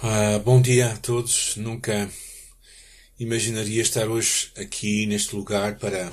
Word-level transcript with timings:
Ah, 0.00 0.38
bom 0.38 0.62
dia 0.62 0.92
a 0.92 0.96
todos. 0.96 1.56
Nunca 1.56 2.08
imaginaria 3.18 3.82
estar 3.82 4.06
hoje 4.06 4.52
aqui 4.56 5.06
neste 5.06 5.34
lugar 5.34 5.76
para 5.76 6.12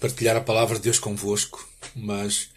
partilhar 0.00 0.34
a 0.36 0.40
palavra 0.40 0.74
de 0.76 0.82
Deus 0.82 0.98
convosco, 0.98 1.64
mas 1.94 2.50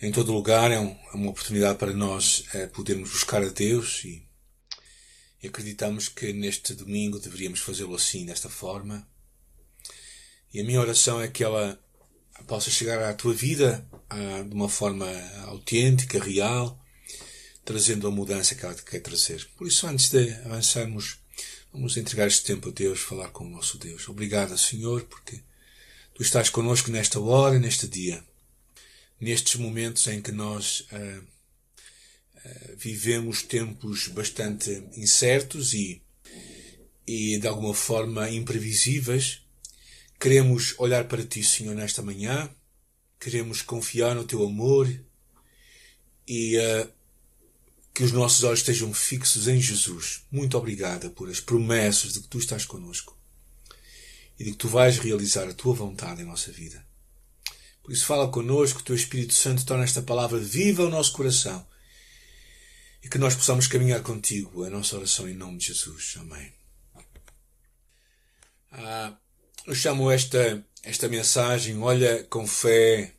em 0.00 0.12
todo 0.12 0.32
lugar 0.32 0.70
é, 0.70 0.78
um, 0.78 0.96
é 1.12 1.16
uma 1.16 1.30
oportunidade 1.30 1.80
para 1.80 1.92
nós 1.92 2.44
é, 2.54 2.68
podermos 2.68 3.10
buscar 3.10 3.42
a 3.42 3.48
Deus 3.48 4.04
e, 4.04 4.24
e 5.42 5.48
acreditamos 5.48 6.08
que 6.08 6.32
neste 6.32 6.74
domingo 6.74 7.18
deveríamos 7.18 7.58
fazê-lo 7.58 7.96
assim, 7.96 8.24
desta 8.24 8.48
forma. 8.48 9.04
E 10.54 10.60
a 10.60 10.64
minha 10.64 10.80
oração 10.80 11.20
é 11.20 11.26
que 11.26 11.42
ela 11.42 11.76
possa 12.46 12.70
chegar 12.70 13.02
à 13.02 13.12
tua 13.14 13.34
vida 13.34 13.84
ah, 14.08 14.44
de 14.46 14.54
uma 14.54 14.68
forma 14.68 15.08
autêntica, 15.46 16.22
real, 16.22 16.80
trazendo 17.64 18.06
a 18.06 18.10
mudança 18.10 18.54
que 18.54 18.64
ela 18.64 18.74
quer 18.74 19.00
trazer. 19.00 19.48
Por 19.56 19.66
isso, 19.66 19.86
antes 19.86 20.10
de 20.10 20.32
avançarmos, 20.44 21.18
vamos 21.72 21.96
entregar 21.96 22.26
este 22.26 22.44
tempo 22.44 22.68
a 22.68 22.72
Deus, 22.72 23.00
falar 23.00 23.28
com 23.30 23.44
o 23.44 23.50
nosso 23.50 23.78
Deus. 23.78 24.08
Obrigado, 24.08 24.56
Senhor, 24.58 25.02
porque 25.04 25.40
Tu 26.14 26.22
estás 26.22 26.50
conosco 26.50 26.90
nesta 26.90 27.18
hora, 27.18 27.58
neste 27.58 27.88
dia, 27.88 28.22
nestes 29.18 29.56
momentos 29.56 30.06
em 30.08 30.20
que 30.20 30.30
nós 30.30 30.86
uh, 30.92 31.24
uh, 32.36 32.76
vivemos 32.76 33.42
tempos 33.42 34.08
bastante 34.08 34.70
incertos 34.94 35.72
e, 35.72 36.02
e 37.06 37.38
de 37.38 37.48
alguma 37.48 37.72
forma 37.72 38.28
imprevisíveis. 38.28 39.40
Queremos 40.20 40.74
olhar 40.78 41.08
para 41.08 41.24
Ti, 41.24 41.42
Senhor, 41.42 41.74
nesta 41.74 42.02
manhã. 42.02 42.50
Queremos 43.18 43.62
confiar 43.62 44.14
no 44.14 44.24
Teu 44.24 44.44
amor 44.44 44.86
e 46.28 46.58
uh, 46.58 46.92
que 47.94 48.02
os 48.02 48.12
nossos 48.12 48.42
olhos 48.42 48.60
estejam 48.60 48.92
fixos 48.92 49.48
em 49.48 49.60
Jesus. 49.60 50.22
Muito 50.30 50.56
obrigada 50.56 51.10
por 51.10 51.28
as 51.28 51.40
promessas 51.40 52.12
de 52.12 52.20
que 52.20 52.28
tu 52.28 52.38
estás 52.38 52.64
conosco 52.64 53.18
e 54.38 54.44
de 54.44 54.52
que 54.52 54.56
tu 54.56 54.68
vais 54.68 54.98
realizar 54.98 55.48
a 55.48 55.54
tua 55.54 55.74
vontade 55.74 56.22
em 56.22 56.24
nossa 56.24 56.50
vida. 56.50 56.84
Por 57.82 57.92
isso, 57.92 58.06
fala 58.06 58.30
connosco, 58.30 58.80
o 58.80 58.82
teu 58.82 58.94
Espírito 58.94 59.34
Santo 59.34 59.66
torna 59.66 59.84
esta 59.84 60.00
palavra 60.00 60.38
viva 60.38 60.84
ao 60.84 60.88
nosso 60.88 61.12
coração 61.12 61.66
e 63.02 63.08
que 63.08 63.18
nós 63.18 63.34
possamos 63.34 63.66
caminhar 63.66 64.02
contigo. 64.02 64.64
A 64.64 64.70
nossa 64.70 64.96
oração 64.96 65.28
em 65.28 65.34
nome 65.34 65.58
de 65.58 65.66
Jesus. 65.66 66.14
Amém. 66.18 66.52
Ah, 68.70 69.14
eu 69.66 69.74
chamo 69.74 70.10
esta, 70.10 70.64
esta 70.82 71.08
mensagem 71.08 71.78
Olha 71.78 72.24
com 72.24 72.46
fé 72.46 73.12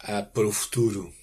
ah, 0.00 0.22
para 0.22 0.46
o 0.46 0.52
futuro. 0.52 1.14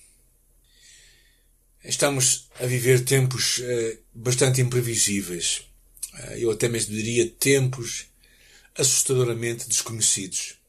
Estamos 1.90 2.48
a 2.60 2.68
viver 2.68 3.04
tempos 3.04 3.58
uh, 3.58 3.98
bastante 4.14 4.62
imprevisíveis. 4.62 5.64
Uh, 6.14 6.34
eu 6.34 6.52
até 6.52 6.70
mesmo 6.70 6.94
diria 6.94 7.28
tempos 7.28 8.06
assustadoramente 8.78 9.68
desconhecidos. 9.68 10.60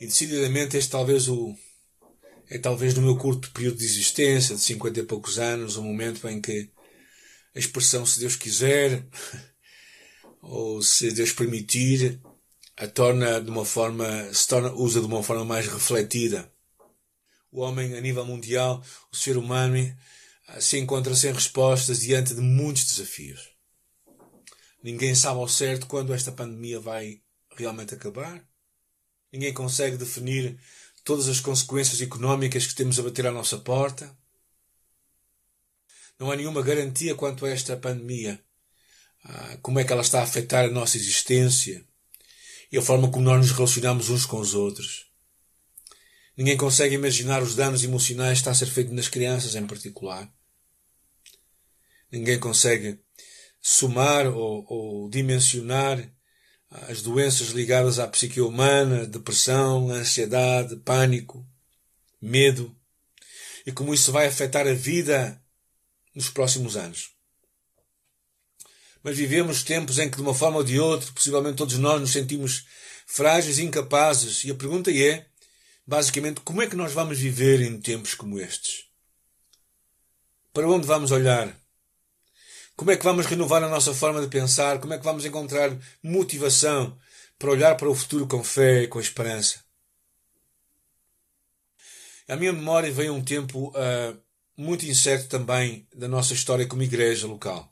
E 0.00 0.06
decididamente 0.06 0.78
este 0.78 0.90
talvez 0.90 1.28
o 1.28 1.54
é 2.48 2.56
talvez 2.56 2.94
no 2.94 3.02
meu 3.02 3.18
curto 3.18 3.50
período 3.50 3.76
de 3.76 3.84
existência, 3.84 4.56
de 4.56 4.62
cinquenta 4.62 5.00
e 5.00 5.02
poucos 5.02 5.38
anos, 5.38 5.76
o 5.76 5.82
momento 5.82 6.26
em 6.26 6.40
que 6.40 6.70
a 7.54 7.58
expressão 7.58 8.06
se 8.06 8.18
Deus 8.18 8.36
quiser 8.36 9.04
ou 10.40 10.82
se 10.82 11.12
Deus 11.12 11.32
permitir 11.32 12.18
a 12.78 12.86
torna 12.86 13.38
de 13.42 13.50
uma 13.50 13.66
forma 13.66 14.32
se 14.32 14.48
torna 14.48 14.72
usa 14.72 15.00
de 15.00 15.06
uma 15.06 15.22
forma 15.22 15.44
mais 15.44 15.66
refletida 15.66 16.50
o 17.50 17.60
homem 17.60 17.96
a 17.96 18.00
nível 18.00 18.24
mundial, 18.24 18.82
o 19.12 19.16
ser 19.16 19.36
humano, 19.36 19.76
eh, 19.76 20.60
se 20.60 20.78
encontra 20.78 21.14
sem 21.14 21.32
respostas 21.32 22.00
diante 22.00 22.34
de 22.34 22.40
muitos 22.40 22.84
desafios. 22.84 23.50
Ninguém 24.82 25.14
sabe 25.14 25.38
ao 25.40 25.48
certo 25.48 25.86
quando 25.86 26.14
esta 26.14 26.32
pandemia 26.32 26.80
vai 26.80 27.20
realmente 27.56 27.94
acabar. 27.94 28.42
Ninguém 29.32 29.52
consegue 29.52 29.96
definir 29.96 30.58
todas 31.04 31.28
as 31.28 31.40
consequências 31.40 32.00
económicas 32.00 32.66
que 32.66 32.74
temos 32.74 32.98
a 32.98 33.02
bater 33.02 33.26
à 33.26 33.30
nossa 33.30 33.58
porta. 33.58 34.16
Não 36.18 36.30
há 36.30 36.36
nenhuma 36.36 36.62
garantia 36.62 37.14
quanto 37.14 37.44
a 37.44 37.50
esta 37.50 37.76
pandemia. 37.76 38.42
Ah, 39.24 39.58
como 39.60 39.78
é 39.78 39.84
que 39.84 39.92
ela 39.92 40.02
está 40.02 40.20
a 40.20 40.22
afetar 40.22 40.64
a 40.64 40.70
nossa 40.70 40.96
existência 40.96 41.84
e 42.72 42.78
a 42.78 42.82
forma 42.82 43.10
como 43.10 43.24
nós 43.24 43.38
nos 43.38 43.52
relacionamos 43.52 44.08
uns 44.08 44.24
com 44.24 44.38
os 44.38 44.54
outros. 44.54 45.09
Ninguém 46.40 46.56
consegue 46.56 46.94
imaginar 46.94 47.42
os 47.42 47.54
danos 47.54 47.84
emocionais 47.84 48.38
que 48.38 48.40
está 48.40 48.50
a 48.52 48.54
ser 48.54 48.64
feito 48.64 48.94
nas 48.94 49.08
crianças 49.08 49.54
em 49.54 49.66
particular. 49.66 50.26
Ninguém 52.10 52.40
consegue 52.40 52.98
somar 53.60 54.26
ou, 54.26 54.64
ou 54.66 55.10
dimensionar 55.10 56.02
as 56.70 57.02
doenças 57.02 57.48
ligadas 57.48 57.98
à 57.98 58.08
psique 58.08 58.40
humana, 58.40 59.06
depressão, 59.06 59.90
ansiedade, 59.90 60.76
pânico, 60.76 61.46
medo, 62.18 62.74
e 63.66 63.70
como 63.70 63.92
isso 63.92 64.10
vai 64.10 64.26
afetar 64.26 64.66
a 64.66 64.72
vida 64.72 65.38
nos 66.14 66.30
próximos 66.30 66.74
anos. 66.74 67.10
Mas 69.02 69.14
vivemos 69.14 69.62
tempos 69.62 69.98
em 69.98 70.08
que, 70.08 70.16
de 70.16 70.22
uma 70.22 70.34
forma 70.34 70.56
ou 70.56 70.64
de 70.64 70.80
outra, 70.80 71.12
possivelmente 71.12 71.58
todos 71.58 71.76
nós 71.76 72.00
nos 72.00 72.12
sentimos 72.12 72.64
frágeis 73.06 73.58
e 73.58 73.62
incapazes, 73.62 74.42
e 74.44 74.50
a 74.50 74.54
pergunta 74.54 74.90
é: 74.90 75.29
basicamente, 75.90 76.40
como 76.42 76.62
é 76.62 76.68
que 76.68 76.76
nós 76.76 76.92
vamos 76.92 77.18
viver 77.18 77.60
em 77.60 77.80
tempos 77.80 78.14
como 78.14 78.38
estes? 78.38 78.84
Para 80.52 80.68
onde 80.68 80.86
vamos 80.86 81.10
olhar? 81.10 81.52
Como 82.76 82.92
é 82.92 82.96
que 82.96 83.02
vamos 83.02 83.26
renovar 83.26 83.60
a 83.64 83.68
nossa 83.68 83.92
forma 83.92 84.20
de 84.20 84.28
pensar? 84.28 84.78
Como 84.78 84.94
é 84.94 84.98
que 84.98 85.04
vamos 85.04 85.24
encontrar 85.24 85.76
motivação 86.00 86.96
para 87.36 87.50
olhar 87.50 87.76
para 87.76 87.90
o 87.90 87.94
futuro 87.94 88.28
com 88.28 88.44
fé 88.44 88.84
e 88.84 88.86
com 88.86 89.00
esperança? 89.00 89.64
À 92.28 92.36
minha 92.36 92.52
memória 92.52 92.92
veio 92.92 93.12
um 93.12 93.24
tempo 93.24 93.70
uh, 93.70 94.16
muito 94.56 94.86
incerto 94.86 95.28
também 95.28 95.88
da 95.92 96.06
nossa 96.06 96.32
história 96.32 96.68
como 96.68 96.84
igreja 96.84 97.26
local. 97.26 97.68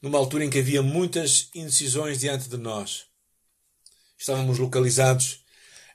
Numa 0.00 0.18
altura 0.18 0.44
em 0.44 0.50
que 0.50 0.60
havia 0.60 0.82
muitas 0.82 1.50
indecisões 1.52 2.20
diante 2.20 2.48
de 2.48 2.56
nós. 2.56 3.06
Estávamos 4.16 4.60
localizados 4.60 5.47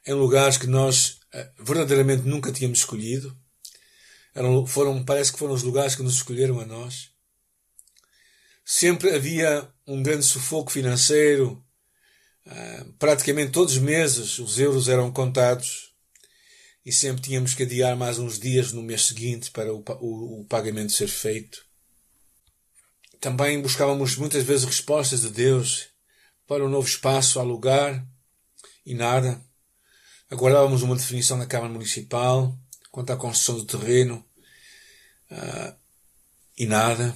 em 0.05 0.13
lugares 0.13 0.57
que 0.57 0.67
nós 0.67 1.19
eh, 1.33 1.49
verdadeiramente 1.59 2.23
nunca 2.23 2.51
tínhamos 2.51 2.79
escolhido. 2.79 3.35
Eram, 4.35 4.65
foram, 4.65 5.03
parece 5.03 5.31
que 5.31 5.39
foram 5.39 5.53
os 5.53 5.63
lugares 5.63 5.95
que 5.95 6.03
nos 6.03 6.15
escolheram 6.15 6.59
a 6.59 6.65
nós. 6.65 7.11
Sempre 8.65 9.11
havia 9.11 9.67
um 9.85 10.01
grande 10.01 10.25
sufoco 10.25 10.71
financeiro. 10.71 11.63
Uh, 12.45 12.91
praticamente 12.99 13.51
todos 13.51 13.75
os 13.75 13.81
meses 13.81 14.37
os 14.37 14.59
euros 14.59 14.89
eram 14.89 15.09
contados 15.09 15.93
e 16.85 16.91
sempre 16.91 17.21
tínhamos 17.21 17.53
que 17.53 17.63
adiar 17.63 17.95
mais 17.95 18.19
uns 18.19 18.37
dias 18.37 18.73
no 18.73 18.83
mês 18.83 19.05
seguinte 19.05 19.49
para 19.49 19.73
o, 19.73 19.81
o, 20.01 20.41
o 20.41 20.45
pagamento 20.45 20.91
ser 20.91 21.07
feito. 21.07 21.65
Também 23.21 23.61
buscávamos 23.61 24.17
muitas 24.17 24.43
vezes 24.43 24.65
respostas 24.65 25.21
de 25.21 25.29
Deus 25.29 25.87
para 26.45 26.65
um 26.65 26.69
novo 26.69 26.87
espaço 26.87 27.39
a 27.39 27.43
lugar 27.43 28.05
e 28.85 28.93
nada. 28.93 29.41
Aguardávamos 30.33 30.81
uma 30.81 30.95
definição 30.95 31.37
da 31.37 31.45
Câmara 31.45 31.71
Municipal 31.71 32.57
quanto 32.89 33.13
à 33.13 33.15
construção 33.15 33.55
do 33.55 33.65
terreno 33.65 34.25
uh, 35.29 35.75
e 36.57 36.65
nada. 36.65 37.15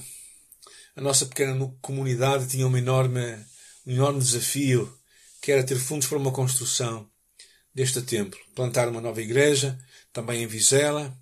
A 0.94 1.00
nossa 1.00 1.26
pequena 1.26 1.68
comunidade 1.82 2.46
tinha 2.46 2.64
uma 2.64 2.78
enorme, 2.78 3.20
um 3.84 3.90
enorme 3.90 4.20
desafio 4.20 4.96
que 5.42 5.50
era 5.50 5.64
ter 5.64 5.74
fundos 5.80 6.06
para 6.06 6.16
uma 6.16 6.30
construção 6.30 7.10
deste 7.74 8.00
templo. 8.02 8.38
Plantar 8.54 8.88
uma 8.88 9.00
nova 9.00 9.20
igreja, 9.20 9.76
também 10.12 10.44
em 10.44 10.46
Vizela, 10.46 11.12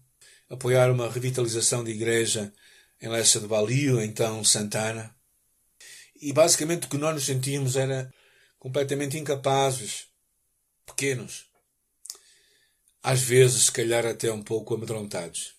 apoiar 0.50 0.90
uma 0.90 1.10
revitalização 1.10 1.82
de 1.82 1.92
igreja 1.92 2.52
em 3.00 3.08
Lessa 3.08 3.40
de 3.40 3.46
Balio, 3.46 4.02
então 4.02 4.44
Santana. 4.44 5.16
E 6.20 6.30
basicamente 6.30 6.88
o 6.88 6.90
que 6.90 6.98
nós 6.98 7.14
nos 7.14 7.24
sentíamos 7.24 7.74
era 7.74 8.12
completamente 8.58 9.16
incapazes, 9.16 10.08
pequenos, 10.84 11.45
às 13.06 13.20
vezes, 13.20 13.66
se 13.66 13.70
calhar, 13.70 14.04
até 14.04 14.32
um 14.32 14.42
pouco 14.42 14.74
amedrontados, 14.74 15.54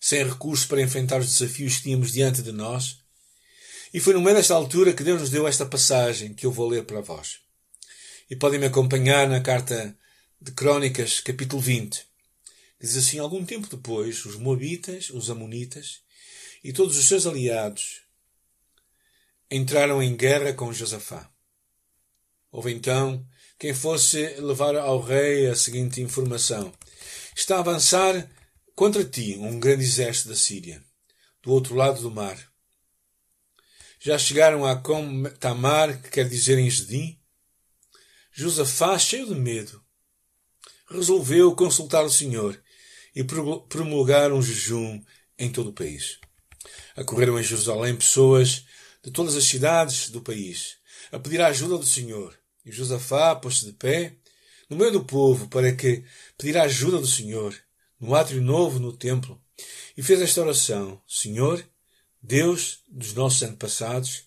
sem 0.00 0.26
recursos 0.26 0.66
para 0.66 0.82
enfrentar 0.82 1.20
os 1.20 1.38
desafios 1.38 1.76
que 1.76 1.84
tínhamos 1.84 2.10
diante 2.10 2.42
de 2.42 2.50
nós. 2.50 2.98
E 3.94 4.00
foi 4.00 4.14
no 4.14 4.20
meio 4.20 4.34
desta 4.34 4.54
altura 4.54 4.92
que 4.92 5.04
Deus 5.04 5.20
nos 5.20 5.30
deu 5.30 5.46
esta 5.46 5.64
passagem 5.64 6.34
que 6.34 6.44
eu 6.44 6.50
vou 6.50 6.68
ler 6.68 6.82
para 6.82 7.00
vós. 7.00 7.38
E 8.28 8.34
podem 8.34 8.58
me 8.58 8.66
acompanhar 8.66 9.28
na 9.28 9.40
carta 9.40 9.96
de 10.40 10.50
Crônicas, 10.50 11.20
capítulo 11.20 11.62
20. 11.62 12.04
Diz 12.80 12.96
assim: 12.96 13.20
Algum 13.20 13.44
tempo 13.44 13.68
depois, 13.68 14.24
os 14.24 14.34
Moabitas, 14.34 15.08
os 15.10 15.30
Amonitas 15.30 16.00
e 16.64 16.72
todos 16.72 16.98
os 16.98 17.06
seus 17.06 17.28
aliados 17.28 18.00
entraram 19.48 20.02
em 20.02 20.16
guerra 20.16 20.52
com 20.52 20.72
Josafá. 20.72 21.30
Houve 22.50 22.72
então 22.72 23.24
quem 23.60 23.74
fosse 23.74 24.36
levar 24.40 24.74
ao 24.74 25.02
rei 25.02 25.46
a 25.46 25.54
seguinte 25.54 26.00
informação: 26.00 26.72
Está 27.36 27.56
a 27.56 27.60
avançar 27.60 28.26
contra 28.74 29.04
ti 29.04 29.36
um 29.38 29.60
grande 29.60 29.84
exército 29.84 30.30
da 30.30 30.34
Síria. 30.34 30.82
do 31.42 31.52
outro 31.52 31.74
lado 31.74 32.00
do 32.00 32.10
mar. 32.10 32.38
Já 33.98 34.18
chegaram 34.18 34.66
a 34.66 34.76
Com 34.76 35.24
Tamar, 35.38 36.00
que 36.00 36.08
quer 36.08 36.28
dizer 36.28 36.58
em 36.58 36.70
Gedim? 36.70 37.18
Josafá, 38.32 38.98
cheio 38.98 39.26
de 39.26 39.34
medo, 39.34 39.82
resolveu 40.88 41.54
consultar 41.54 42.02
o 42.02 42.10
Senhor 42.10 42.58
e 43.14 43.22
promulgar 43.24 44.32
um 44.32 44.42
jejum 44.42 45.02
em 45.38 45.52
todo 45.52 45.68
o 45.70 45.74
país. 45.74 46.18
Acorreram 46.96 47.38
em 47.38 47.42
Jerusalém 47.42 47.96
pessoas 47.96 48.64
de 49.02 49.10
todas 49.10 49.36
as 49.36 49.44
cidades 49.44 50.08
do 50.08 50.22
país 50.22 50.78
a 51.12 51.18
pedir 51.18 51.40
a 51.42 51.48
ajuda 51.48 51.76
do 51.76 51.86
Senhor. 51.86 52.39
E 52.64 52.72
Josafá 52.72 53.34
pôs-se 53.34 53.64
de 53.64 53.72
pé 53.72 54.16
no 54.68 54.76
meio 54.76 54.92
do 54.92 55.04
povo 55.04 55.48
para 55.48 55.74
que 55.74 56.04
pedir 56.36 56.56
a 56.56 56.64
ajuda 56.64 56.98
do 56.98 57.06
Senhor 57.06 57.56
no 57.98 58.14
átrio 58.14 58.40
novo 58.40 58.78
no 58.78 58.96
templo 58.96 59.40
e 59.96 60.02
fez 60.02 60.20
esta 60.20 60.40
oração: 60.40 61.00
Senhor, 61.06 61.64
Deus 62.22 62.80
dos 62.88 63.14
nossos 63.14 63.42
antepassados, 63.42 64.24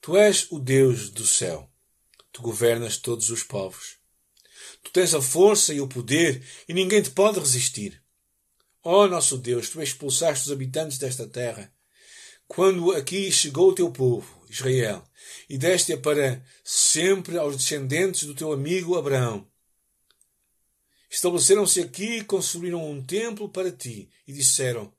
tu 0.00 0.16
és 0.16 0.46
o 0.50 0.58
Deus 0.58 1.10
do 1.10 1.26
céu. 1.26 1.68
Tu 2.32 2.40
governas 2.40 2.96
todos 2.96 3.30
os 3.30 3.42
povos. 3.42 3.96
Tu 4.82 4.90
tens 4.90 5.12
a 5.14 5.20
força 5.20 5.74
e 5.74 5.80
o 5.80 5.88
poder 5.88 6.42
e 6.66 6.72
ninguém 6.72 7.02
te 7.02 7.10
pode 7.10 7.38
resistir. 7.38 8.02
Ó 8.82 9.04
oh, 9.04 9.08
nosso 9.08 9.36
Deus, 9.36 9.68
tu 9.68 9.80
expulsaste 9.80 10.46
os 10.46 10.52
habitantes 10.52 10.98
desta 10.98 11.26
terra. 11.26 11.72
Quando 12.48 12.90
aqui 12.92 13.30
chegou 13.30 13.68
o 13.68 13.74
teu 13.74 13.90
povo, 13.90 14.44
Israel, 14.48 15.04
e 15.48 15.58
deste-a 15.58 15.98
para 15.98 16.42
sempre 16.64 17.38
aos 17.38 17.56
descendentes 17.56 18.24
do 18.24 18.34
teu 18.34 18.52
amigo 18.52 18.96
Abraão. 18.96 19.46
Estabeleceram-se 21.10 21.80
aqui 21.80 22.18
e 22.18 22.24
construíram 22.24 22.90
um 22.90 23.02
templo 23.04 23.48
para 23.48 23.70
ti, 23.70 24.08
e 24.26 24.32
disseram: 24.32 24.90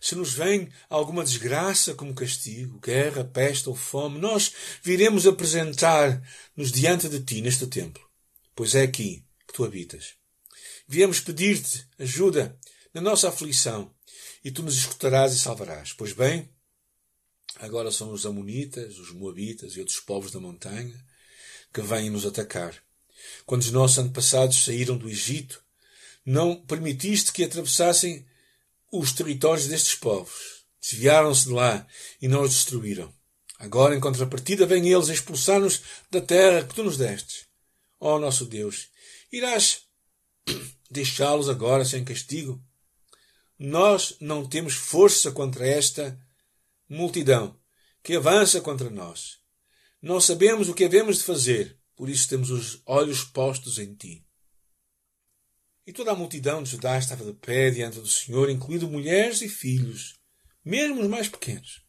Se 0.00 0.16
nos 0.16 0.32
vem 0.32 0.68
alguma 0.88 1.22
desgraça 1.22 1.94
como 1.94 2.12
castigo, 2.12 2.80
guerra, 2.80 3.22
peste 3.22 3.68
ou 3.68 3.76
fome, 3.76 4.18
nós 4.18 4.52
viremos 4.82 5.28
apresentar-nos 5.28 6.72
diante 6.72 7.08
de 7.08 7.20
ti 7.20 7.40
neste 7.40 7.68
templo, 7.68 8.02
pois 8.54 8.74
é 8.74 8.82
aqui 8.82 9.24
que 9.46 9.54
tu 9.54 9.64
habitas. 9.64 10.14
Viemos 10.88 11.20
pedir-te 11.20 11.86
ajuda 12.00 12.58
na 12.92 13.00
nossa 13.00 13.28
aflição, 13.28 13.94
e 14.44 14.50
tu 14.50 14.64
nos 14.64 14.76
escutarás 14.76 15.32
e 15.32 15.38
salvarás. 15.38 15.92
Pois 15.92 16.12
bem, 16.12 16.50
agora 17.56 17.90
são 17.90 18.12
os 18.12 18.24
Amonitas, 18.26 18.98
os 18.98 19.12
Moabitas 19.12 19.72
e 19.74 19.80
outros 19.80 20.00
povos 20.00 20.30
da 20.30 20.40
montanha 20.40 21.04
que 21.72 21.80
vêm 21.80 22.10
nos 22.10 22.26
atacar. 22.26 22.74
Quando 23.44 23.62
os 23.62 23.70
nossos 23.70 23.98
antepassados 23.98 24.64
saíram 24.64 24.96
do 24.96 25.08
Egito, 25.08 25.62
não 26.24 26.56
permitiste 26.56 27.32
que 27.32 27.44
atravessassem 27.44 28.26
os 28.92 29.12
territórios 29.12 29.66
destes 29.66 29.94
povos. 29.94 30.64
Desviaram-se 30.80 31.46
de 31.46 31.52
lá 31.52 31.86
e 32.20 32.28
não 32.28 32.42
os 32.42 32.50
destruíram. 32.50 33.12
Agora, 33.58 33.94
em 33.94 34.00
contrapartida, 34.00 34.66
vêm 34.66 34.90
eles 34.90 35.08
expulsar-nos 35.08 35.82
da 36.10 36.20
terra 36.20 36.64
que 36.64 36.74
tu 36.74 36.82
nos 36.82 36.96
destes. 36.96 37.46
Ó 38.00 38.16
oh, 38.16 38.18
nosso 38.18 38.46
Deus, 38.46 38.88
irás 39.30 39.82
deixá-los 40.90 41.48
agora 41.48 41.84
sem 41.84 42.02
castigo? 42.02 42.62
Nós 43.58 44.16
não 44.20 44.48
temos 44.48 44.74
força 44.74 45.30
contra 45.30 45.66
esta 45.66 46.18
multidão 46.90 47.56
que 48.02 48.16
avança 48.16 48.60
contra 48.60 48.90
nós. 48.90 49.38
Não 50.02 50.20
sabemos 50.20 50.68
o 50.68 50.74
que 50.74 50.84
havemos 50.84 51.18
de 51.18 51.24
fazer, 51.24 51.78
por 51.94 52.08
isso 52.08 52.28
temos 52.28 52.50
os 52.50 52.82
olhos 52.84 53.22
postos 53.22 53.78
em 53.78 53.94
ti. 53.94 54.26
E 55.86 55.92
toda 55.92 56.10
a 56.10 56.16
multidão 56.16 56.64
de 56.64 56.70
Judá 56.70 56.98
estava 56.98 57.24
de 57.24 57.32
pé 57.32 57.70
diante 57.70 58.00
do 58.00 58.08
Senhor, 58.08 58.50
incluindo 58.50 58.88
mulheres 58.88 59.40
e 59.40 59.48
filhos, 59.48 60.18
mesmo 60.64 61.00
os 61.00 61.06
mais 61.06 61.28
pequenos. 61.28 61.80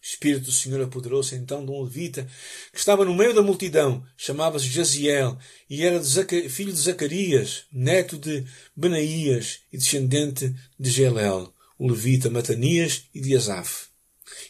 O 0.00 0.06
Espírito 0.06 0.44
do 0.44 0.52
Senhor 0.52 0.80
apoderou-se 0.82 1.34
então 1.34 1.64
de 1.64 1.72
um 1.72 1.82
levita 1.82 2.28
que 2.72 2.78
estava 2.78 3.04
no 3.04 3.14
meio 3.14 3.34
da 3.34 3.42
multidão, 3.42 4.06
chamava-se 4.16 4.68
Jaziel, 4.68 5.36
e 5.68 5.82
era 5.82 5.98
de 5.98 6.48
filho 6.48 6.72
de 6.72 6.78
Zacarias, 6.78 7.64
neto 7.72 8.16
de 8.16 8.46
Benaías 8.76 9.60
e 9.72 9.78
descendente 9.78 10.54
de 10.78 10.90
Gelel, 10.90 11.52
o 11.76 11.88
levita 11.88 12.30
Matanias 12.30 13.06
e 13.12 13.20
de 13.20 13.34
Asaf. 13.34 13.93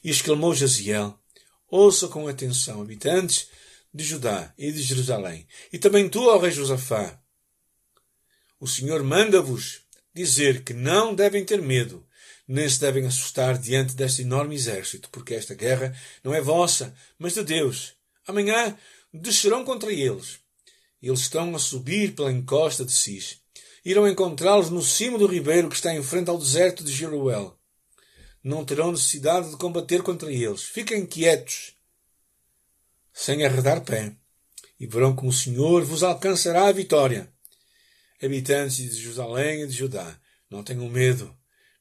E 0.03 0.11
exclamou 0.11 0.55
Jaziel, 0.55 1.19
ouça 1.69 2.09
com 2.09 2.29
atenção, 2.29 2.81
habitantes 2.81 3.49
de 3.93 4.05
Judá 4.05 4.53
e 4.59 4.73
de 4.73 4.83
Jerusalém, 4.83 5.47
e 5.73 5.79
também 5.79 6.09
tu, 6.09 6.29
ó 6.29 6.39
rei 6.39 6.51
Josafá. 6.51 7.21
O 8.59 8.67
Senhor 8.67 9.03
manda-vos 9.03 9.83
dizer 10.13 10.65
que 10.65 10.73
não 10.73 11.15
devem 11.15 11.45
ter 11.45 11.61
medo, 11.63 12.07
nem 12.47 12.69
se 12.69 12.81
devem 12.81 13.07
assustar 13.07 13.59
diante 13.59 13.95
deste 13.95 14.23
enorme 14.23 14.55
exército, 14.55 15.09
porque 15.11 15.35
esta 15.35 15.55
guerra 15.55 15.97
não 16.23 16.35
é 16.35 16.41
vossa, 16.41 16.95
mas 17.19 17.35
de 17.35 17.43
Deus. 17.43 17.95
Amanhã 18.27 18.77
descerão 19.13 19.65
contra 19.65 19.93
eles. 19.93 20.39
Eles 21.03 21.21
estão 21.21 21.55
a 21.55 21.59
subir 21.59 22.15
pela 22.15 22.33
encosta 22.33 22.85
de 22.85 22.93
Cis. 22.93 23.41
Irão 23.85 24.09
encontrá-los 24.09 24.71
no 24.71 24.83
cimo 24.83 25.19
do 25.19 25.27
ribeiro 25.27 25.69
que 25.69 25.77
está 25.77 25.95
em 25.95 26.03
frente 26.03 26.31
ao 26.31 26.39
deserto 26.39 26.83
de 26.83 26.93
Jeruel. 26.93 27.59
Não 28.45 28.65
terão 28.65 28.93
necessidade 28.93 29.51
de 29.51 29.57
combater 29.57 30.03
contra 30.03 30.31
eles. 30.31 30.63
Fiquem 30.63 31.05
quietos, 31.05 31.75
sem 33.13 33.45
arredar 33.45 33.83
pé, 33.83 34.15
e 34.79 34.87
verão 34.87 35.17
como 35.17 35.31
o 35.31 35.33
Senhor 35.33 35.83
vos 35.83 36.05
alcançará 36.05 36.69
a 36.69 36.73
vitória. 36.73 37.33
Habitantes 38.23 38.77
de 38.77 39.01
Jerusalém 39.01 39.63
e 39.63 39.67
de 39.67 39.73
Judá, 39.73 40.21
não 40.51 40.63
tenham 40.63 40.89
medo 40.89 41.35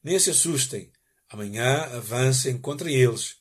nem 0.04 0.18
se 0.18 0.30
assustem. 0.30 0.92
Amanhã 1.30 1.78
avancem 1.96 2.58
contra 2.58 2.92
eles 2.92 3.36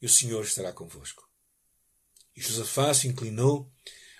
e 0.00 0.06
o 0.06 0.10
Senhor 0.10 0.44
estará 0.44 0.72
convosco. 0.72 1.26
E 2.36 2.42
Josafá 2.42 2.92
se 2.92 3.08
inclinou 3.08 3.72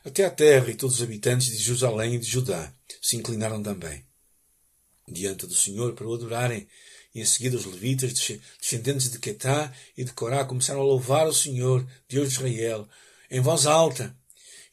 até 0.02 0.24
a 0.24 0.30
terra 0.30 0.70
e 0.70 0.74
todos 0.74 0.96
os 0.96 1.02
habitantes 1.02 1.48
de 1.48 1.62
Jerusalém 1.62 2.14
e 2.14 2.18
de 2.18 2.26
Judá 2.26 2.74
se 3.02 3.16
inclinaram 3.16 3.62
também 3.62 4.04
diante 5.06 5.46
do 5.46 5.54
Senhor 5.54 5.92
para 5.94 6.06
o 6.06 6.14
adorarem. 6.14 6.66
E 7.14 7.20
em 7.20 7.24
seguida 7.24 7.56
os 7.56 7.64
levitas, 7.64 8.12
descendentes 8.60 9.10
de 9.10 9.18
Quetá 9.20 9.72
e 9.96 10.02
de 10.02 10.12
Corá, 10.12 10.44
começaram 10.44 10.80
a 10.80 10.84
louvar 10.84 11.28
o 11.28 11.32
Senhor, 11.32 11.86
Deus 12.08 12.28
de 12.28 12.34
Israel, 12.34 12.88
em 13.30 13.40
voz 13.40 13.66
alta. 13.66 14.16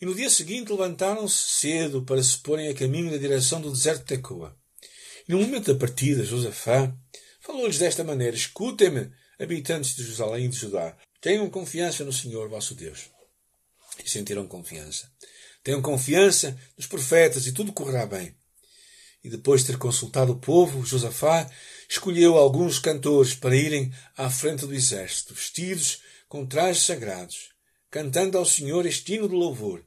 E 0.01 0.05
no 0.05 0.15
dia 0.15 0.29
seguinte 0.29 0.71
levantaram-se 0.71 1.37
cedo 1.59 2.03
para 2.03 2.23
se 2.23 2.37
porem 2.39 2.67
a 2.67 2.73
caminho 2.73 3.11
da 3.11 3.17
direção 3.17 3.61
do 3.61 3.71
deserto 3.71 3.99
de 3.99 4.05
Tecoa. 4.05 4.57
No 5.27 5.39
momento 5.39 5.71
da 5.71 5.79
partida, 5.79 6.25
Josafá 6.25 6.91
falou-lhes 7.39 7.77
desta 7.77 8.03
maneira: 8.03 8.35
Escutem-me, 8.35 9.11
habitantes 9.39 9.95
de 9.95 10.01
Jerusalém 10.01 10.45
e 10.45 10.49
de 10.49 10.57
Judá. 10.57 10.97
Tenham 11.21 11.47
confiança 11.49 12.03
no 12.03 12.11
Senhor 12.11 12.49
vosso 12.49 12.73
Deus. 12.73 13.11
E 14.03 14.09
sentiram 14.09 14.47
confiança. 14.47 15.11
Tenham 15.63 15.81
confiança 15.81 16.59
nos 16.75 16.87
profetas 16.87 17.45
e 17.45 17.51
tudo 17.51 17.71
correrá 17.71 18.07
bem. 18.07 18.35
E 19.23 19.29
depois 19.29 19.61
de 19.61 19.67
ter 19.67 19.77
consultado 19.77 20.31
o 20.31 20.39
povo, 20.39 20.83
Josafá 20.83 21.47
escolheu 21.91 22.37
alguns 22.37 22.79
cantores 22.79 23.35
para 23.35 23.53
irem 23.53 23.91
à 24.15 24.29
frente 24.29 24.65
do 24.65 24.73
exército, 24.73 25.33
vestidos 25.33 26.01
com 26.29 26.45
trajes 26.45 26.83
sagrados, 26.83 27.49
cantando 27.89 28.37
ao 28.37 28.45
Senhor 28.45 28.85
este 28.85 29.15
hino 29.15 29.27
de 29.27 29.35
louvor. 29.35 29.83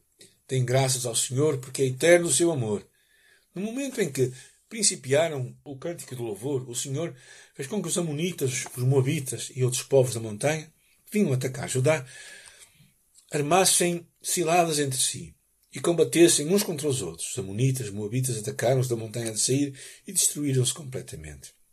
Tem 0.47 0.63
graças 0.67 1.07
ao 1.07 1.17
Senhor 1.17 1.57
porque 1.57 1.81
é 1.81 1.87
eterno 1.87 2.27
o 2.27 2.33
seu 2.33 2.53
amor. 2.53 2.87
No 3.55 3.63
momento 3.63 4.03
em 4.03 4.13
que 4.13 4.31
principiaram 4.69 5.57
o 5.65 5.79
cântico 5.79 6.15
do 6.15 6.25
louvor, 6.25 6.69
o 6.69 6.75
Senhor 6.75 7.17
fez 7.55 7.67
com 7.67 7.81
que 7.81 7.89
os 7.89 7.97
Amonitas, 7.97 8.67
os 8.77 8.85
Moabitas 8.85 9.51
e 9.57 9.65
outros 9.65 9.83
povos 9.83 10.13
da 10.13 10.21
montanha 10.21 10.71
vinham 11.11 11.33
atacar 11.33 11.71
Judá, 11.71 12.05
armassem 13.33 14.07
ciladas 14.21 14.79
entre 14.79 15.01
si 15.01 15.35
e 15.75 15.81
combatessem 15.81 16.53
uns 16.53 16.63
contra 16.63 16.87
os 16.87 17.01
outros. 17.01 17.31
Os 17.31 17.39
Amonitas, 17.39 17.87
os 17.87 17.95
Moabitas 17.95 18.37
atacaram-os 18.37 18.89
da 18.89 18.97
montanha 18.97 19.33
de 19.33 19.41
Sair 19.41 19.75
e 20.07 20.13
destruíram-se 20.13 20.75
completamente. 20.75 21.64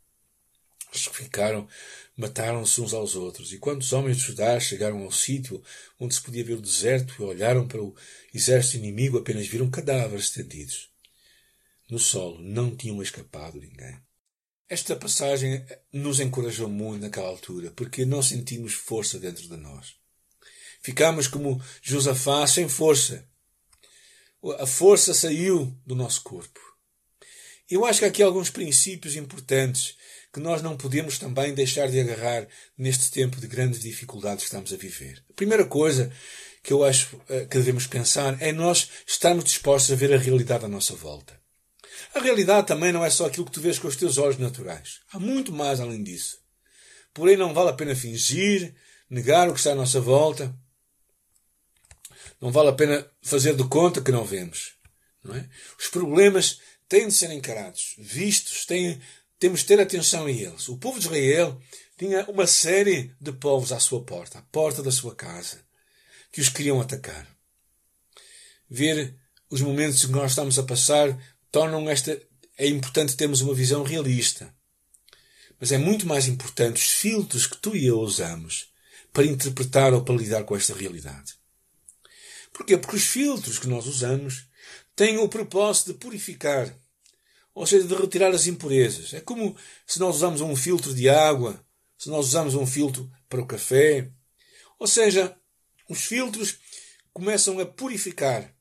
Os 0.94 1.08
que 1.08 1.16
ficaram 1.16 1.68
mataram-se 2.18 2.82
uns 2.82 2.94
aos 2.94 3.16
outros, 3.16 3.54
e 3.54 3.58
quando 3.58 3.82
os 3.82 3.94
homens 3.94 4.18
de 4.18 4.24
Judá 4.24 4.60
chegaram 4.60 5.04
ao 5.04 5.12
sítio 5.12 5.64
onde 6.00 6.14
se 6.14 6.22
podia 6.22 6.44
ver 6.44 6.54
o 6.54 6.62
deserto 6.62 7.16
e 7.20 7.24
olharam 7.24 7.68
para 7.68 7.82
o 7.82 7.96
exército 8.34 8.78
inimigo, 8.78 9.18
apenas 9.18 9.48
viram 9.48 9.70
cadáveres 9.70 10.26
estendidos 10.26 10.92
no 11.92 12.00
solo, 12.00 12.42
não 12.42 12.74
tinham 12.74 13.04
escapado 13.04 13.60
ninguém. 13.60 14.00
Esta 14.70 14.96
passagem 14.96 15.66
nos 15.92 16.22
encorajou 16.22 16.70
muito 16.70 17.02
naquela 17.02 17.28
altura, 17.28 17.70
porque 17.72 18.06
não 18.06 18.24
sentimos 18.24 18.74
força 18.74 19.20
dentro 19.20 19.44
de 19.44 19.58
nós. 19.58 19.96
Ficamos 20.82 21.28
como 21.28 21.62
Josafá 21.82 22.48
sem 22.48 22.70
força. 22.70 23.28
A 24.58 24.66
força 24.66 25.14
saiu 25.14 25.78
do 25.86 25.94
nosso 25.94 26.24
corpo. 26.24 26.62
Eu 27.70 27.86
acho 27.86 28.00
que 28.00 28.06
há 28.06 28.08
aqui 28.08 28.24
alguns 28.24 28.50
princípios 28.50 29.18
importantes 29.18 29.98
que 30.34 30.40
nós 30.40 30.62
não 30.62 30.78
podemos 30.78 31.18
também 31.18 31.54
deixar 31.54 31.90
de 31.90 32.00
agarrar 32.00 32.48
neste 32.78 33.12
tempo 33.12 33.40
de 33.40 33.48
grandes 33.48 33.82
dificuldades 33.82 34.44
que 34.44 34.48
estamos 34.48 34.72
a 34.72 34.78
viver. 34.78 35.24
A 35.30 35.34
primeira 35.34 35.66
coisa 35.66 36.12
que 36.64 36.72
eu 36.72 36.84
acho 36.84 37.20
eh, 37.28 37.46
que 37.46 37.58
devemos 37.58 37.88
pensar 37.88 38.42
é 38.42 38.52
nós 38.52 38.90
estarmos 39.06 39.44
dispostos 39.44 39.92
a 39.92 39.96
ver 39.96 40.14
a 40.14 40.18
realidade 40.18 40.64
à 40.64 40.68
nossa 40.68 40.96
volta. 40.96 41.40
A 42.14 42.20
realidade 42.20 42.68
também 42.68 42.92
não 42.92 43.04
é 43.04 43.10
só 43.10 43.26
aquilo 43.26 43.46
que 43.46 43.52
tu 43.52 43.62
vês 43.62 43.80
com 43.80 43.88
os 43.88 43.96
teus 43.96 44.18
olhos 44.18 44.38
naturais. 44.38 45.00
Há 45.12 45.20
muito 45.20 45.52
mais 45.52 45.80
além 45.80 46.04
disso. 46.04 46.40
porém 47.14 47.36
não 47.36 47.54
vale 47.54 47.70
a 47.70 47.74
pena 47.74 47.94
fingir, 47.94 48.74
negar 49.10 49.50
o 49.50 49.54
que 49.54 49.60
está 49.60 49.74
à 49.74 49.76
nossa 49.76 50.00
volta. 50.00 50.56
Não 52.40 52.52
vale 52.52 52.70
a 52.70 52.74
pena 52.74 53.06
fazer 53.22 53.56
de 53.56 53.64
conta 53.66 54.02
que 54.02 54.12
não 54.12 54.24
vemos. 54.24 54.76
Não 55.24 55.36
é? 55.36 55.48
Os 55.78 55.88
problemas 55.88 56.60
têm 56.88 57.08
de 57.08 57.14
ser 57.14 57.32
encarados, 57.32 57.96
vistos, 57.98 58.66
têm, 58.66 59.00
temos 59.42 59.62
de 59.62 59.66
ter 59.66 59.82
atenção 59.82 60.28
a 60.28 60.32
eles. 60.32 60.70
O 60.70 60.78
povo 60.78 61.00
de 61.00 61.06
Israel 61.08 61.60
tinha 61.98 62.24
uma 62.30 62.46
série 62.46 63.12
de 63.20 63.32
povos 63.32 63.72
à 63.72 63.80
sua 63.80 64.04
porta, 64.04 64.38
à 64.38 64.42
porta 64.44 64.84
da 64.84 64.92
sua 64.92 65.16
casa, 65.16 65.66
que 66.32 66.40
os 66.40 66.48
queriam 66.48 66.80
atacar. 66.80 67.28
Ver 68.70 69.16
os 69.50 69.60
momentos 69.60 70.06
que 70.06 70.12
nós 70.12 70.34
estamos 70.34 70.60
a 70.60 70.64
passar 70.64 71.20
tornam 71.52 71.90
esta. 71.90 72.22
É 72.56 72.68
importante 72.68 73.16
termos 73.16 73.42
uma 73.42 73.56
visão 73.56 73.82
realista. 73.82 74.54
Mas 75.60 75.72
é 75.72 75.78
muito 75.80 76.06
mais 76.06 76.28
importante 76.28 76.78
os 76.78 76.92
filtros 76.92 77.48
que 77.48 77.58
tu 77.58 77.76
e 77.76 77.88
eu 77.88 78.00
usamos 78.00 78.72
para 79.12 79.26
interpretar 79.26 79.92
ou 79.92 80.04
para 80.04 80.16
lidar 80.16 80.44
com 80.44 80.56
esta 80.56 80.76
realidade. 80.76 81.34
Porquê? 82.54 82.78
Porque 82.78 82.98
os 82.98 83.06
filtros 83.06 83.58
que 83.58 83.68
nós 83.68 83.88
usamos 83.88 84.46
têm 84.96 85.18
o 85.18 85.28
propósito 85.28 85.94
de 85.94 85.98
purificar, 85.98 86.72
ou 87.54 87.66
seja, 87.66 87.88
de 87.88 87.96
retirar 87.96 88.34
as 88.34 88.48
impurezas. 88.48 89.14
É 89.14 89.20
como 89.20 89.56
se 89.86 90.00
nós 90.00 90.18
usamos 90.18 90.42
um 90.42 90.56
filtro 90.56 90.94
de 90.94 91.10
água, 91.10 91.64
se 91.98 92.10
nós 92.10 92.28
usamos 92.28 92.56
um 92.56 92.66
filtro 92.66 93.10
para 93.30 93.42
o 93.42 93.46
café. 93.46 94.10
Ou 94.80 94.88
seja, 94.88 95.36
os 95.90 96.02
filtros 96.02 96.58
começam 97.14 97.60
a 97.60 97.66
purificar 97.66 98.54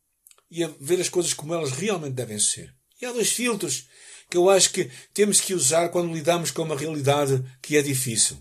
e 0.51 0.65
a 0.65 0.71
ver 0.81 1.01
as 1.01 1.09
coisas 1.09 1.33
como 1.33 1.55
elas 1.55 1.71
realmente 1.71 2.15
devem 2.15 2.39
ser. 2.39 2.75
E 3.01 3.07
há 3.07 3.13
dois 3.13 3.31
filtros 3.31 3.89
que 4.29 4.37
eu 4.37 4.51
acho 4.51 4.71
que 4.71 4.91
temos 5.15 5.41
que 5.41 5.55
usar 5.55 5.89
quando 5.89 6.13
lidamos 6.13 6.51
com 6.51 6.63
uma 6.63 6.77
realidade 6.77 7.43
que 7.63 7.77
é 7.77 7.83
difícil. 7.83 8.39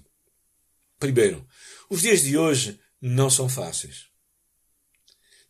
Primeiro, 1.00 1.48
os 1.90 2.02
dias 2.02 2.22
de 2.22 2.38
hoje 2.38 2.80
não 3.02 3.30
são 3.30 3.48
fáceis. 3.48 4.08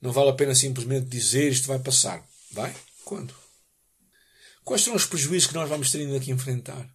Não 0.02 0.12
vale 0.12 0.30
a 0.30 0.36
pena 0.36 0.56
simplesmente 0.56 1.08
dizer 1.08 1.52
isto 1.52 1.68
vai 1.68 1.80
passar. 1.80 2.26
Vai? 2.52 2.74
Quando? 3.04 3.34
Quais 4.64 4.84
serão 4.84 4.96
os 4.96 5.06
prejuízos 5.06 5.48
que 5.48 5.54
nós 5.56 5.70
vamos 5.70 5.92
ter 5.92 6.00
ainda 6.00 6.20
que 6.20 6.32
enfrentar? 6.32 6.94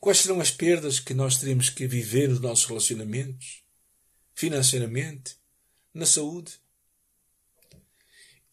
Quais 0.00 0.18
serão 0.18 0.40
as 0.40 0.50
perdas 0.50 0.98
que 0.98 1.14
nós 1.14 1.36
teremos 1.38 1.70
que 1.70 1.86
viver 1.86 2.28
nos 2.28 2.40
nossos 2.40 2.64
relacionamentos? 2.64 3.62
Financeiramente? 4.34 5.36
Na 5.94 6.06
saúde? 6.06 6.52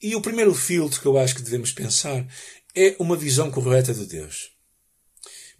E 0.01 0.15
o 0.15 0.21
primeiro 0.21 0.53
filtro 0.53 1.01
que 1.01 1.07
eu 1.07 1.17
acho 1.17 1.35
que 1.35 1.41
devemos 1.41 1.71
pensar 1.71 2.25
é 2.75 2.95
uma 2.99 3.17
visão 3.17 3.51
correta 3.51 3.93
de 3.93 4.05
Deus. 4.05 4.51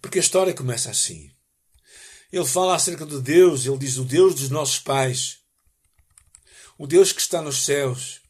Porque 0.00 0.18
a 0.18 0.22
história 0.22 0.54
começa 0.54 0.90
assim. 0.90 1.30
Ele 2.32 2.46
fala 2.46 2.74
acerca 2.74 3.04
de 3.04 3.20
Deus, 3.20 3.66
ele 3.66 3.76
diz 3.76 3.96
o 3.98 4.04
Deus 4.04 4.34
dos 4.34 4.48
nossos 4.48 4.78
pais, 4.78 5.40
o 6.78 6.86
Deus 6.86 7.12
que 7.12 7.20
está 7.20 7.42
nos 7.42 7.64
céus, 7.64 8.20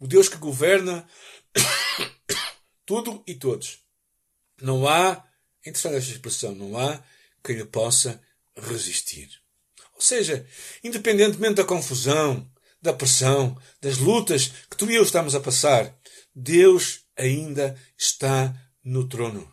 o 0.00 0.06
Deus 0.06 0.28
que 0.28 0.36
governa 0.36 1.06
tudo 2.88 3.22
e 3.26 3.34
todos. 3.34 3.80
Não 4.62 4.88
há, 4.88 5.22
interessante 5.60 5.96
esta 5.96 6.10
expressão, 6.10 6.54
não 6.54 6.78
há 6.78 7.04
quem 7.44 7.56
lhe 7.56 7.66
possa 7.66 8.18
resistir. 8.56 9.28
Ou 9.94 10.00
seja, 10.00 10.46
independentemente 10.82 11.56
da 11.56 11.64
confusão, 11.64 12.50
da 12.80 12.94
pressão, 12.94 13.60
das 13.78 13.98
lutas 13.98 14.48
que 14.70 14.76
tu 14.76 14.90
e 14.90 14.94
eu 14.94 15.02
estamos 15.02 15.34
a 15.34 15.40
passar, 15.40 15.94
Deus 16.34 17.00
ainda 17.14 17.78
está 17.94 18.56
no 18.82 19.06
trono. 19.06 19.52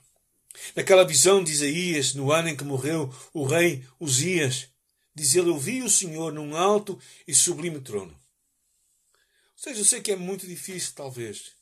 Naquela 0.74 1.04
visão 1.04 1.44
de 1.44 1.52
Isaías, 1.52 2.14
no 2.14 2.32
ano 2.32 2.48
em 2.48 2.56
que 2.56 2.64
morreu 2.64 3.14
o 3.34 3.44
rei 3.44 3.86
Uzias, 4.00 4.70
diz 5.14 5.36
ele: 5.36 5.50
Eu 5.50 5.58
vi 5.58 5.84
o 5.84 5.90
Senhor 5.90 6.32
num 6.32 6.56
alto 6.56 6.98
e 7.28 7.34
sublime 7.34 7.82
trono. 7.82 8.14
Ou 8.14 9.58
seja, 9.58 9.82
eu 9.82 9.86
sei 9.86 10.00
que 10.00 10.14
é 10.14 10.16
muito 10.16 10.48
difícil, 10.48 10.94
talvez, 10.96 11.55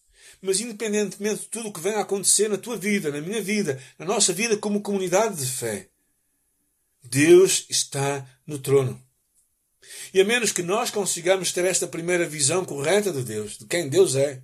mas 0.44 0.60
independentemente 0.60 1.44
de 1.44 1.48
tudo 1.48 1.70
o 1.70 1.74
que 1.74 1.80
venha 1.80 2.00
a 2.00 2.02
acontecer 2.02 2.50
na 2.50 2.58
tua 2.58 2.76
vida, 2.76 3.10
na 3.10 3.22
minha 3.22 3.42
vida, 3.42 3.82
na 3.98 4.06
nossa 4.06 4.34
vida 4.34 4.58
como 4.58 4.82
comunidade 4.82 5.38
de 5.38 5.50
fé, 5.50 5.88
Deus 7.02 7.66
está 7.70 8.28
no 8.46 8.60
trono. 8.60 9.02
E 10.14 10.20
a 10.20 10.26
menos 10.26 10.52
que 10.52 10.62
nós 10.62 10.92
consigamos 10.92 11.54
ter 11.54 11.64
esta 11.64 11.88
primeira 11.88 12.28
visão 12.28 12.66
correta 12.66 13.12
de 13.14 13.24
Deus, 13.24 13.58
de 13.58 13.66
quem 13.66 13.88
Deus 13.88 14.18
é, 14.18 14.44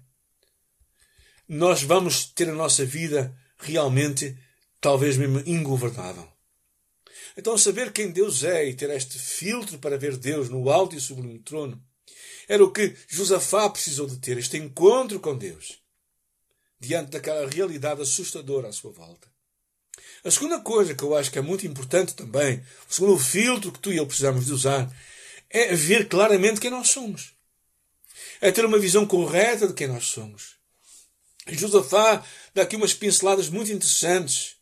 nós 1.47 1.83
vamos 1.83 2.25
ter 2.25 2.47
a 2.47 2.53
nossa 2.53 2.85
vida 2.85 3.35
realmente 3.57 4.37
talvez 4.79 5.17
mesmo 5.17 5.43
ingovernável. 5.45 6.31
Então, 7.35 7.57
saber 7.57 7.91
quem 7.91 8.09
Deus 8.09 8.45
é 8.45 8.65
e 8.65 8.73
ter 8.73 8.89
este 8.89 9.19
filtro 9.19 9.77
para 9.79 9.97
ver 9.97 10.15
Deus 10.15 10.47
no 10.47 10.69
alto 10.69 10.95
e 10.95 10.99
sublime 11.01 11.39
trono 11.39 11.81
era 12.47 12.63
o 12.63 12.71
que 12.71 12.95
Josafá 13.07 13.69
precisou 13.69 14.07
de 14.07 14.17
ter, 14.17 14.37
este 14.37 14.57
encontro 14.57 15.19
com 15.19 15.37
Deus, 15.37 15.79
diante 16.79 17.11
daquela 17.11 17.47
realidade 17.47 18.01
assustadora 18.01 18.69
à 18.69 18.71
sua 18.71 18.91
volta. 18.91 19.27
A 20.23 20.31
segunda 20.31 20.59
coisa 20.59 20.93
que 20.93 21.03
eu 21.03 21.15
acho 21.15 21.31
que 21.31 21.39
é 21.39 21.41
muito 21.41 21.65
importante 21.65 22.13
também, 22.13 22.63
o 22.89 22.93
segundo 22.93 23.17
filtro 23.17 23.71
que 23.71 23.79
tu 23.79 23.91
e 23.91 23.97
eu 23.97 24.05
precisamos 24.07 24.45
de 24.45 24.53
usar, 24.53 24.91
é 25.49 25.75
ver 25.75 26.07
claramente 26.07 26.59
quem 26.59 26.69
nós 26.69 26.89
somos. 26.89 27.33
É 28.41 28.51
ter 28.51 28.65
uma 28.65 28.79
visão 28.79 29.05
correta 29.05 29.67
de 29.67 29.73
quem 29.73 29.87
nós 29.87 30.05
somos. 30.05 30.57
Josafá 31.47 32.23
dá 32.53 32.63
aqui 32.63 32.75
umas 32.75 32.93
pinceladas 32.93 33.49
muito 33.49 33.71
interessantes 33.71 34.55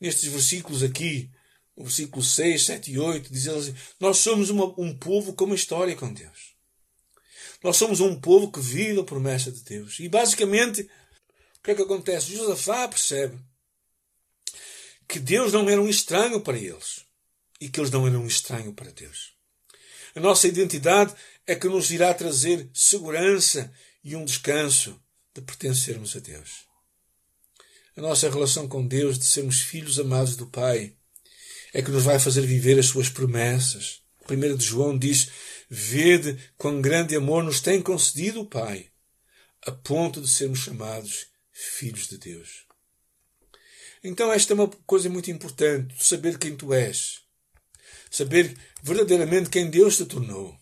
nestes 0.00 0.30
versículos 0.30 0.82
aqui, 0.82 1.30
o 1.76 1.84
versículo 1.84 2.22
6, 2.22 2.64
7 2.64 2.92
e 2.92 2.98
8, 2.98 3.32
diz 3.32 3.48
assim, 3.48 3.74
nós 4.00 4.18
somos 4.18 4.50
uma, 4.50 4.74
um 4.78 4.96
povo 4.96 5.32
com 5.32 5.44
uma 5.44 5.54
história 5.54 5.94
com 5.94 6.12
Deus. 6.12 6.52
Nós 7.62 7.76
somos 7.76 8.00
um 8.00 8.20
povo 8.20 8.50
que 8.50 8.60
vive 8.60 9.00
a 9.00 9.04
promessa 9.04 9.50
de 9.50 9.60
Deus. 9.62 10.00
E 10.00 10.08
basicamente, 10.08 10.88
o 11.62 11.64
que 11.64 11.70
é 11.70 11.74
que 11.76 11.82
acontece? 11.82 12.34
Josafá 12.34 12.88
percebe 12.88 13.38
que 15.06 15.20
Deus 15.20 15.52
não 15.52 15.70
era 15.70 15.80
um 15.80 15.88
estranho 15.88 16.40
para 16.40 16.58
eles 16.58 17.04
e 17.60 17.68
que 17.68 17.78
eles 17.78 17.92
não 17.92 18.04
eram 18.04 18.24
um 18.24 18.26
estranho 18.26 18.74
para 18.74 18.90
Deus. 18.90 19.32
A 20.16 20.18
nossa 20.18 20.48
identidade 20.48 21.14
é 21.46 21.54
que 21.54 21.68
nos 21.68 21.92
irá 21.92 22.12
trazer 22.12 22.68
segurança 22.74 23.72
e 24.02 24.16
um 24.16 24.24
descanso 24.24 25.00
de 25.32 25.40
pertencermos 25.40 26.16
a 26.16 26.18
Deus. 26.18 26.66
A 27.96 28.00
nossa 28.00 28.28
relação 28.28 28.66
com 28.66 28.84
Deus, 28.84 29.16
de 29.16 29.24
sermos 29.24 29.60
filhos 29.60 30.00
amados 30.00 30.34
do 30.34 30.48
Pai, 30.48 30.96
é 31.72 31.80
que 31.80 31.92
nos 31.92 32.02
vai 32.02 32.18
fazer 32.18 32.40
viver 32.40 32.76
as 32.76 32.86
suas 32.86 33.08
promessas. 33.08 34.02
1 34.28 34.56
de 34.56 34.64
João 34.64 34.98
diz: 34.98 35.28
Vede 35.70 36.36
quão 36.58 36.80
grande 36.80 37.14
amor 37.14 37.44
nos 37.44 37.60
tem 37.60 37.80
concedido 37.80 38.40
o 38.40 38.46
Pai, 38.46 38.90
a 39.64 39.70
ponto 39.70 40.20
de 40.20 40.28
sermos 40.28 40.58
chamados 40.58 41.30
filhos 41.62 42.08
de 42.08 42.18
Deus. 42.18 42.66
Então, 44.04 44.32
esta 44.32 44.52
é 44.52 44.54
uma 44.54 44.68
coisa 44.68 45.08
muito 45.08 45.30
importante: 45.30 45.94
saber 46.02 46.38
quem 46.38 46.56
tu 46.56 46.72
és, 46.72 47.20
saber 48.10 48.56
verdadeiramente 48.82 49.50
quem 49.50 49.70
Deus 49.70 49.96
te 49.96 50.04
tornou 50.04 50.60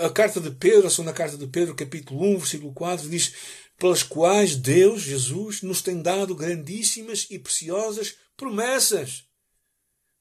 a 0.00 0.10
carta 0.10 0.40
de 0.40 0.50
Pedro, 0.50 0.88
a 0.88 0.90
segunda 0.90 1.12
carta 1.12 1.36
de 1.36 1.46
Pedro, 1.46 1.74
capítulo 1.74 2.34
1, 2.34 2.38
versículo 2.38 2.72
4, 2.72 3.08
diz: 3.08 3.32
Pelas 3.78 4.02
quais 4.02 4.56
Deus, 4.56 5.02
Jesus, 5.02 5.62
nos 5.62 5.80
tem 5.82 6.02
dado 6.02 6.34
grandíssimas 6.34 7.28
e 7.30 7.38
preciosas 7.38 8.16
promessas, 8.36 9.24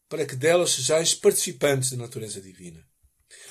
para 0.07 0.25
que 0.25 0.35
delas 0.35 0.71
sejais 0.71 1.15
participantes 1.15 1.89
da 1.91 1.97
natureza 1.97 2.39
divina. 2.39 2.85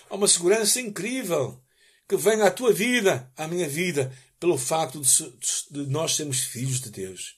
Há 0.09 0.15
uma 0.15 0.29
segurança 0.29 0.81
incrível 0.81 1.61
que 2.09 2.17
vem 2.17 2.43
à 2.43 2.51
tua 2.51 2.73
vida, 2.73 3.31
à 3.37 3.49
minha 3.49 3.69
vida, 3.69 4.17
pelo 4.41 4.57
facto 4.57 5.01
de, 5.01 5.87
nós 5.87 6.17
sermos 6.17 6.41
filhos 6.41 6.81
de 6.81 6.91
Deus. 6.91 7.37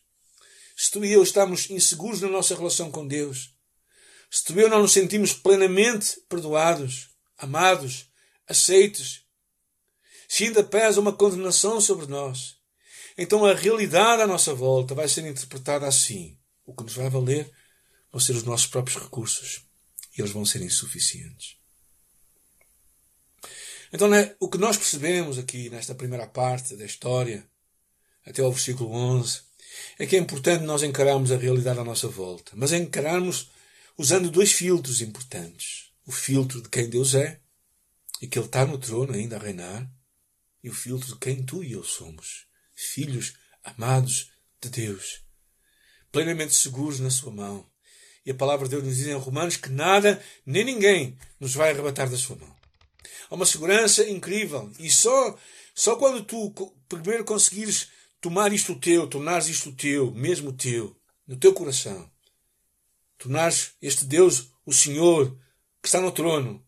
Se 0.76 0.90
tu 0.90 1.04
e 1.04 1.12
eu 1.12 1.22
estamos 1.22 1.68
inseguros 1.68 2.20
na 2.20 2.28
nossa 2.28 2.54
relação 2.54 2.90
com 2.90 3.06
Deus, 3.06 3.52
se 4.30 4.44
tu 4.44 4.54
e 4.54 4.62
eu 4.62 4.70
não 4.70 4.80
nos 4.80 4.92
sentimos 4.92 5.34
plenamente 5.34 6.18
perdoados, 6.28 7.10
amados, 7.36 8.06
aceites. 8.48 9.22
Se 10.28 10.44
ainda 10.44 10.64
pesa 10.64 11.00
uma 11.00 11.12
condenação 11.12 11.80
sobre 11.80 12.06
nós, 12.06 12.56
então 13.18 13.44
a 13.44 13.54
realidade 13.54 14.22
à 14.22 14.26
nossa 14.26 14.54
volta 14.54 14.94
vai 14.94 15.08
ser 15.08 15.26
interpretada 15.26 15.86
assim. 15.86 16.38
O 16.64 16.74
que 16.74 16.84
nos 16.84 16.94
vai 16.94 17.10
valer 17.10 17.50
vão 18.10 18.20
ser 18.20 18.32
os 18.32 18.44
nossos 18.44 18.66
próprios 18.66 19.02
recursos 19.02 19.62
e 20.16 20.20
eles 20.20 20.32
vão 20.32 20.46
ser 20.46 20.62
insuficientes. 20.62 21.56
Então, 23.92 24.08
né, 24.08 24.34
o 24.40 24.48
que 24.48 24.56
nós 24.56 24.76
percebemos 24.76 25.38
aqui 25.38 25.68
nesta 25.68 25.94
primeira 25.94 26.26
parte 26.26 26.74
da 26.76 26.84
história, 26.84 27.46
até 28.24 28.40
ao 28.40 28.50
versículo 28.50 28.90
11, 28.90 29.40
é 29.98 30.06
que 30.06 30.16
é 30.16 30.18
importante 30.18 30.64
nós 30.64 30.82
encararmos 30.82 31.30
a 31.30 31.36
realidade 31.36 31.78
à 31.78 31.84
nossa 31.84 32.08
volta, 32.08 32.52
mas 32.54 32.72
encararmos 32.72 33.50
usando 33.98 34.30
dois 34.30 34.52
filtros 34.52 35.02
importantes: 35.02 35.90
o 36.06 36.12
filtro 36.12 36.62
de 36.62 36.70
quem 36.70 36.88
Deus 36.88 37.14
é 37.14 37.40
e 38.20 38.26
que 38.26 38.38
Ele 38.38 38.46
está 38.46 38.64
no 38.64 38.78
trono 38.78 39.12
ainda 39.12 39.36
a 39.36 39.40
reinar, 39.40 39.90
e 40.62 40.70
o 40.70 40.74
filtro 40.74 41.08
de 41.08 41.18
quem 41.18 41.42
tu 41.42 41.62
e 41.62 41.72
eu 41.72 41.84
somos, 41.84 42.46
filhos 42.74 43.34
amados 43.62 44.30
de 44.60 44.70
Deus, 44.70 45.20
plenamente 46.10 46.54
seguros 46.54 46.98
na 46.98 47.10
Sua 47.10 47.32
mão. 47.32 47.70
E 48.24 48.30
a 48.30 48.34
palavra 48.34 48.66
de 48.66 48.70
Deus 48.70 48.84
nos 48.84 48.96
diz 48.96 49.08
em 49.08 49.14
Romanos 49.14 49.56
que 49.56 49.68
nada 49.68 50.22
nem 50.46 50.64
ninguém 50.64 51.18
nos 51.40 51.54
vai 51.54 51.72
arrebatar 51.72 52.08
da 52.08 52.16
sua 52.16 52.36
mão. 52.36 52.51
Há 53.32 53.34
uma 53.34 53.46
segurança 53.46 54.06
incrível. 54.10 54.70
E 54.78 54.90
só, 54.90 55.38
só 55.74 55.96
quando 55.96 56.22
tu 56.22 56.52
primeiro 56.86 57.24
conseguires 57.24 57.88
tomar 58.20 58.52
isto 58.52 58.78
teu, 58.78 59.08
tornares 59.08 59.48
isto 59.48 59.72
teu, 59.72 60.10
mesmo 60.10 60.52
teu, 60.52 60.94
no 61.26 61.38
teu 61.38 61.54
coração, 61.54 62.12
tornares 63.16 63.72
este 63.80 64.04
Deus 64.04 64.50
o 64.66 64.72
Senhor 64.72 65.34
que 65.80 65.88
está 65.88 65.98
no 65.98 66.12
trono, 66.12 66.62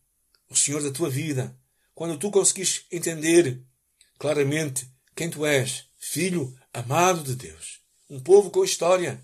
o 0.49 0.57
Senhor 0.57 0.83
da 0.83 0.91
tua 0.91 1.11
vida, 1.11 1.55
quando 1.95 2.19
tu 2.19 2.31
conseguires 2.31 2.87
entender 2.91 3.63
claramente 4.19 4.91
quem 5.15 5.29
tu 5.29 5.45
és, 5.45 5.85
filho 5.99 6.59
amado 6.73 7.23
de 7.23 7.37
Deus, 7.37 7.83
um 8.09 8.19
povo 8.19 8.51
com 8.51 8.65
história, 8.65 9.23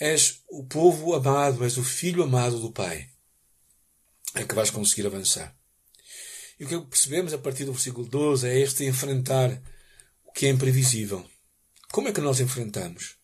és 0.00 0.42
o 0.48 0.64
povo 0.64 1.14
amado, 1.14 1.62
és 1.62 1.76
o 1.76 1.84
filho 1.84 2.24
amado 2.24 2.58
do 2.58 2.72
Pai, 2.72 3.08
é 4.34 4.44
que 4.44 4.54
vais 4.56 4.70
conseguir 4.70 5.06
avançar. 5.06 5.59
E 6.60 6.64
o 6.66 6.68
que 6.68 6.78
percebemos 6.88 7.32
a 7.32 7.38
partir 7.38 7.64
do 7.64 7.72
versículo 7.72 8.06
12 8.06 8.46
é 8.46 8.60
este 8.60 8.84
enfrentar 8.84 9.50
o 10.26 10.30
que 10.30 10.44
é 10.44 10.50
imprevisível. 10.50 11.26
Como 11.90 12.08
é 12.08 12.12
que 12.12 12.20
nós 12.20 12.38
enfrentamos? 12.38 13.16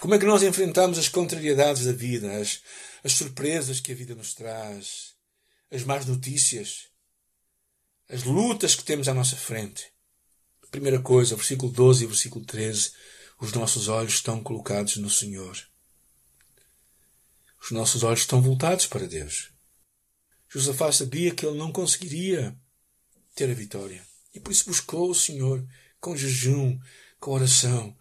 Como 0.00 0.12
é 0.12 0.18
que 0.18 0.26
nós 0.26 0.42
enfrentamos 0.42 0.98
as 0.98 1.08
contrariedades 1.08 1.84
da 1.84 1.92
vida, 1.92 2.36
as, 2.36 2.62
as 3.04 3.12
surpresas 3.12 3.78
que 3.78 3.92
a 3.92 3.94
vida 3.94 4.16
nos 4.16 4.34
traz, 4.34 5.14
as 5.70 5.84
más 5.84 6.04
notícias, 6.04 6.88
as 8.08 8.24
lutas 8.24 8.74
que 8.74 8.82
temos 8.82 9.06
à 9.06 9.14
nossa 9.14 9.36
frente? 9.36 9.92
Primeira 10.72 11.00
coisa, 11.00 11.36
versículo 11.36 11.70
12 11.70 12.02
e 12.02 12.06
versículo 12.08 12.44
13, 12.44 12.90
os 13.40 13.52
nossos 13.52 13.86
olhos 13.86 14.14
estão 14.14 14.42
colocados 14.42 14.96
no 14.96 15.08
Senhor. 15.08 15.56
Os 17.62 17.70
nossos 17.70 18.02
olhos 18.02 18.20
estão 18.20 18.42
voltados 18.42 18.88
para 18.88 19.06
Deus. 19.06 19.52
Josafá 20.48 20.90
sabia 20.90 21.32
que 21.32 21.46
ele 21.46 21.56
não 21.56 21.70
conseguiria 21.70 22.56
ter 23.34 23.50
a 23.50 23.54
vitória. 23.54 24.04
E 24.34 24.40
por 24.40 24.52
isso 24.52 24.66
buscou 24.66 25.10
o 25.10 25.14
Senhor 25.14 25.66
com 26.00 26.16
jejum, 26.16 26.78
com 27.18 27.32
oração, 27.32 27.96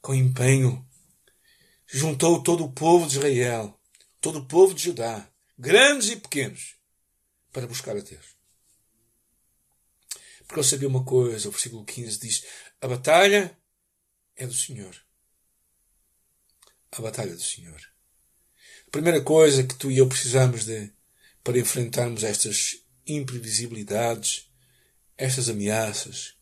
com 0.00 0.14
empenho. 0.14 0.86
Juntou 1.86 2.42
todo 2.42 2.64
o 2.64 2.72
povo 2.72 3.06
de 3.06 3.16
Israel, 3.16 3.78
todo 4.20 4.40
o 4.40 4.46
povo 4.46 4.74
de 4.74 4.84
Judá, 4.84 5.30
grandes 5.58 6.10
e 6.10 6.16
pequenos, 6.16 6.76
para 7.52 7.66
buscar 7.66 7.96
a 7.96 8.00
Deus. 8.00 8.36
Porque 10.46 10.60
ele 10.60 10.68
sabia 10.68 10.88
uma 10.88 11.04
coisa, 11.04 11.48
o 11.48 11.52
versículo 11.52 11.84
15 11.84 12.18
diz: 12.18 12.44
A 12.80 12.88
batalha 12.88 13.56
é 14.36 14.46
do 14.46 14.54
Senhor. 14.54 14.96
A 16.92 17.02
batalha 17.02 17.32
é 17.32 17.34
do 17.34 17.42
Senhor. 17.42 17.80
A 18.86 18.90
primeira 18.90 19.20
coisa 19.20 19.62
que 19.62 19.74
tu 19.74 19.90
e 19.90 19.98
eu 19.98 20.08
precisamos 20.08 20.64
de 20.64 20.90
para 21.44 21.58
enfrentarmos 21.58 22.24
estas 22.24 22.82
imprevisibilidades, 23.06 24.47
estas 25.18 25.48
ameaças, 25.48 26.34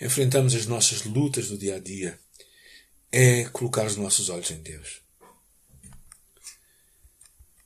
enfrentarmos 0.00 0.54
as 0.54 0.66
nossas 0.66 1.02
lutas 1.04 1.48
do 1.48 1.58
dia 1.58 1.76
a 1.76 1.78
dia, 1.80 2.20
é 3.10 3.44
colocar 3.48 3.86
os 3.86 3.96
nossos 3.96 4.28
olhos 4.28 4.50
em 4.50 4.62
Deus. 4.62 5.00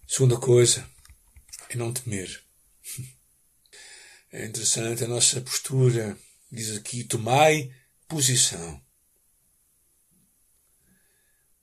Segunda 0.06 0.38
coisa 0.38 0.88
é 1.68 1.76
não 1.76 1.92
temer. 1.92 2.42
É 4.30 4.46
interessante 4.46 5.04
a 5.04 5.08
nossa 5.08 5.40
postura. 5.40 6.16
Diz 6.50 6.76
aqui: 6.76 7.02
tomai 7.02 7.74
posição. 8.06 8.82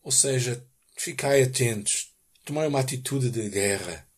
Ou 0.02 0.12
seja, 0.12 0.66
ficai 0.98 1.44
atentos, 1.44 2.16
tomar 2.44 2.68
uma 2.68 2.80
atitude 2.80 3.30
de 3.30 3.50
guerra. 3.50 4.09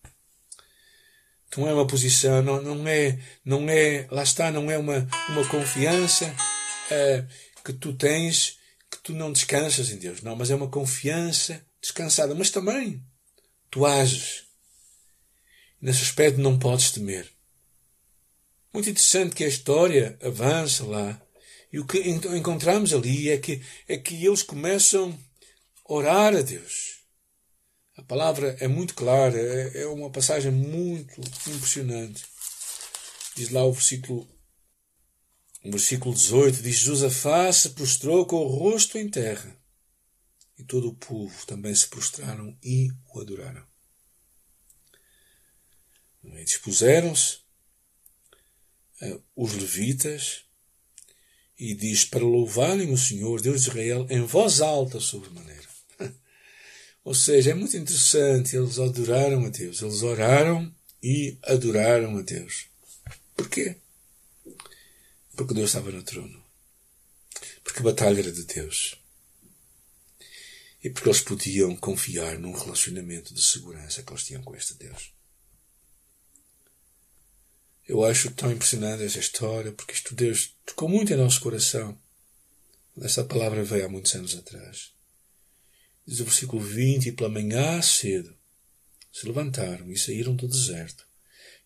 Não 1.58 1.68
é 1.68 1.74
uma 1.74 1.86
posição, 1.86 2.42
não, 2.42 2.62
não 2.62 2.88
é, 2.88 3.20
não 3.44 3.70
é, 3.70 4.08
lá 4.10 4.24
está, 4.24 4.50
não 4.52 4.72
é 4.72 4.78
uma, 4.78 5.08
uma 5.30 5.46
confiança 5.50 6.26
uh, 6.26 7.28
que 7.64 7.74
tu 7.74 7.94
tens, 7.94 8.58
que 8.90 8.98
tu 9.04 9.14
não 9.14 9.34
descansas 9.34 9.90
em 9.90 9.98
Deus. 9.98 10.22
Não, 10.22 10.36
mas 10.36 10.50
é 10.50 10.56
uma 10.56 10.70
confiança 10.70 11.62
descansada. 11.82 12.34
Mas 12.34 12.52
também 12.52 13.04
tu 13.70 13.86
ages. 13.86 14.46
Nesse 15.82 16.04
aspecto 16.04 16.40
não 16.40 16.58
podes 16.58 16.92
temer. 16.92 17.30
Muito 18.74 18.90
interessante 18.90 19.36
que 19.36 19.44
a 19.44 19.50
história 19.50 20.18
avança 20.22 20.86
lá. 20.86 21.22
E 21.74 21.80
o 21.80 21.86
que 21.86 22.00
encontramos 22.00 22.94
ali 22.94 23.30
é 23.30 23.38
que, 23.38 23.62
é 23.88 23.98
que 23.98 24.26
eles 24.26 24.44
começam 24.44 25.18
a 25.90 25.94
orar 25.94 26.36
a 26.36 26.42
Deus. 26.42 27.01
A 28.02 28.04
palavra 28.04 28.58
é 28.60 28.68
muito 28.68 28.96
clara, 28.96 29.38
é, 29.38 29.84
é 29.84 29.88
uma 29.88 30.10
passagem 30.10 30.52
muito 30.52 31.22
impressionante. 31.48 32.26
Diz 33.36 33.50
lá 33.52 33.64
o 33.64 33.72
versículo, 33.72 34.28
o 35.64 35.72
versículo 35.72 36.14
18: 36.14 36.64
diz: 36.64 36.80
Josafá 36.80 37.54
se 37.54 37.70
prostrou 37.70 38.26
com 38.26 38.38
o 38.38 38.48
rosto 38.48 38.98
em 38.98 39.08
terra, 39.08 39.56
e 40.58 40.64
todo 40.64 40.90
o 40.90 40.96
povo 40.96 41.46
também 41.46 41.76
se 41.76 41.88
prostraram 41.88 42.58
e 42.64 42.90
o 43.14 43.22
adoraram. 43.22 43.66
Dispuseram-se 46.44 47.38
uh, 49.04 49.24
os 49.36 49.54
levitas 49.54 50.44
e 51.58 51.76
diz 51.76 52.04
para 52.04 52.24
louvarem 52.24 52.92
o 52.92 52.98
Senhor, 52.98 53.40
Deus 53.42 53.62
de 53.62 53.70
Israel, 53.70 54.08
em 54.10 54.26
voz 54.26 54.60
alta 54.60 55.00
sobremaneira. 55.00 55.61
Ou 57.04 57.16
seja, 57.16 57.52
é 57.52 57.54
muito 57.54 57.76
interessante, 57.76 58.56
eles 58.56 58.78
adoraram 58.78 59.46
a 59.46 59.50
Deus, 59.50 59.82
eles 59.82 60.04
oraram 60.04 60.74
e 61.02 61.38
adoraram 61.44 62.18
a 62.18 62.22
Deus. 62.22 62.68
Porquê? 63.36 63.78
Porque 65.36 65.54
Deus 65.54 65.72
estava 65.72 65.90
no 65.92 66.04
trono. 66.04 66.44
Porque 67.64 67.80
a 67.80 67.84
batalha 67.84 68.20
era 68.20 68.32
de 68.32 68.44
Deus. 68.44 68.96
E 70.84 70.90
porque 70.90 71.10
eles 71.10 71.22
podiam 71.22 71.76
confiar 71.76 72.38
num 72.38 72.54
relacionamento 72.54 73.34
de 73.34 73.42
segurança 73.42 74.04
que 74.04 74.12
eles 74.12 74.24
tinham 74.24 74.44
com 74.44 74.56
este 74.56 74.76
Deus. 74.76 75.12
Eu 77.88 78.04
acho 78.06 78.32
tão 78.32 78.52
impressionante 78.52 79.04
esta 79.04 79.20
história, 79.20 79.72
porque 79.72 79.94
isto 79.94 80.14
Deus 80.14 80.56
tocou 80.66 80.88
muito 80.88 81.12
em 81.12 81.18
nosso 81.18 81.42
coração. 81.42 81.98
Esta 83.02 83.24
palavra 83.24 83.64
veio 83.64 83.86
há 83.86 83.90
muitos 83.90 84.14
anos 84.16 84.36
atrás. 84.36 84.94
Diz 86.06 86.20
o 86.20 86.26
versículo 86.26 86.62
20: 86.62 87.10
E 87.10 87.12
pela 87.12 87.30
manhã 87.30 87.82
cedo 87.82 88.36
se 89.12 89.26
levantaram 89.26 89.92
e 89.92 89.98
saíram 89.98 90.36
do 90.36 90.48
deserto. 90.48 91.06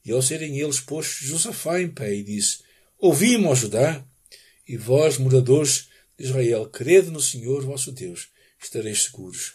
E 0.04 0.12
ao 0.12 0.22
serem 0.22 0.60
eles 0.60 0.80
postos, 0.80 1.28
Josafá 1.28 1.82
em 1.82 1.90
pé 1.90 2.14
e 2.14 2.24
disse: 2.24 2.64
Ouvi-me, 2.98 3.46
ó 3.46 3.56
Judá, 3.56 4.06
e 4.68 4.78
vós, 4.78 5.18
moradores 5.18 5.90
de 6.18 6.26
Israel, 6.26 6.70
crede 6.70 7.12
no 7.12 7.22
Senhor 7.22 7.64
vosso 7.64 7.92
Deus, 7.92 8.30
estareis 8.62 9.04
seguros. 9.04 9.54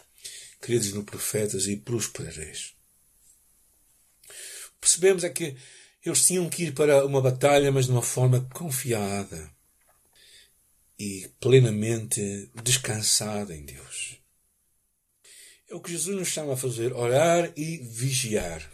Credes 0.59 0.93
no 0.93 1.03
profetas 1.03 1.67
e 1.67 1.75
prosperareis. 1.75 2.73
Percebemos 4.79 5.23
é 5.23 5.29
que 5.29 5.55
eles 6.05 6.25
tinham 6.25 6.49
que 6.49 6.65
ir 6.65 6.73
para 6.73 7.05
uma 7.05 7.21
batalha, 7.21 7.71
mas 7.71 7.85
de 7.85 7.91
uma 7.91 8.01
forma 8.01 8.41
confiada 8.53 9.51
e 10.97 11.29
plenamente 11.39 12.51
descansada 12.63 13.55
em 13.55 13.65
Deus. 13.65 14.20
É 15.71 15.75
o 15.75 15.79
que 15.79 15.91
Jesus 15.91 16.17
nos 16.17 16.27
chama 16.27 16.53
a 16.53 16.57
fazer: 16.57 16.91
orar 16.91 17.53
e 17.55 17.77
vigiar. 17.77 18.69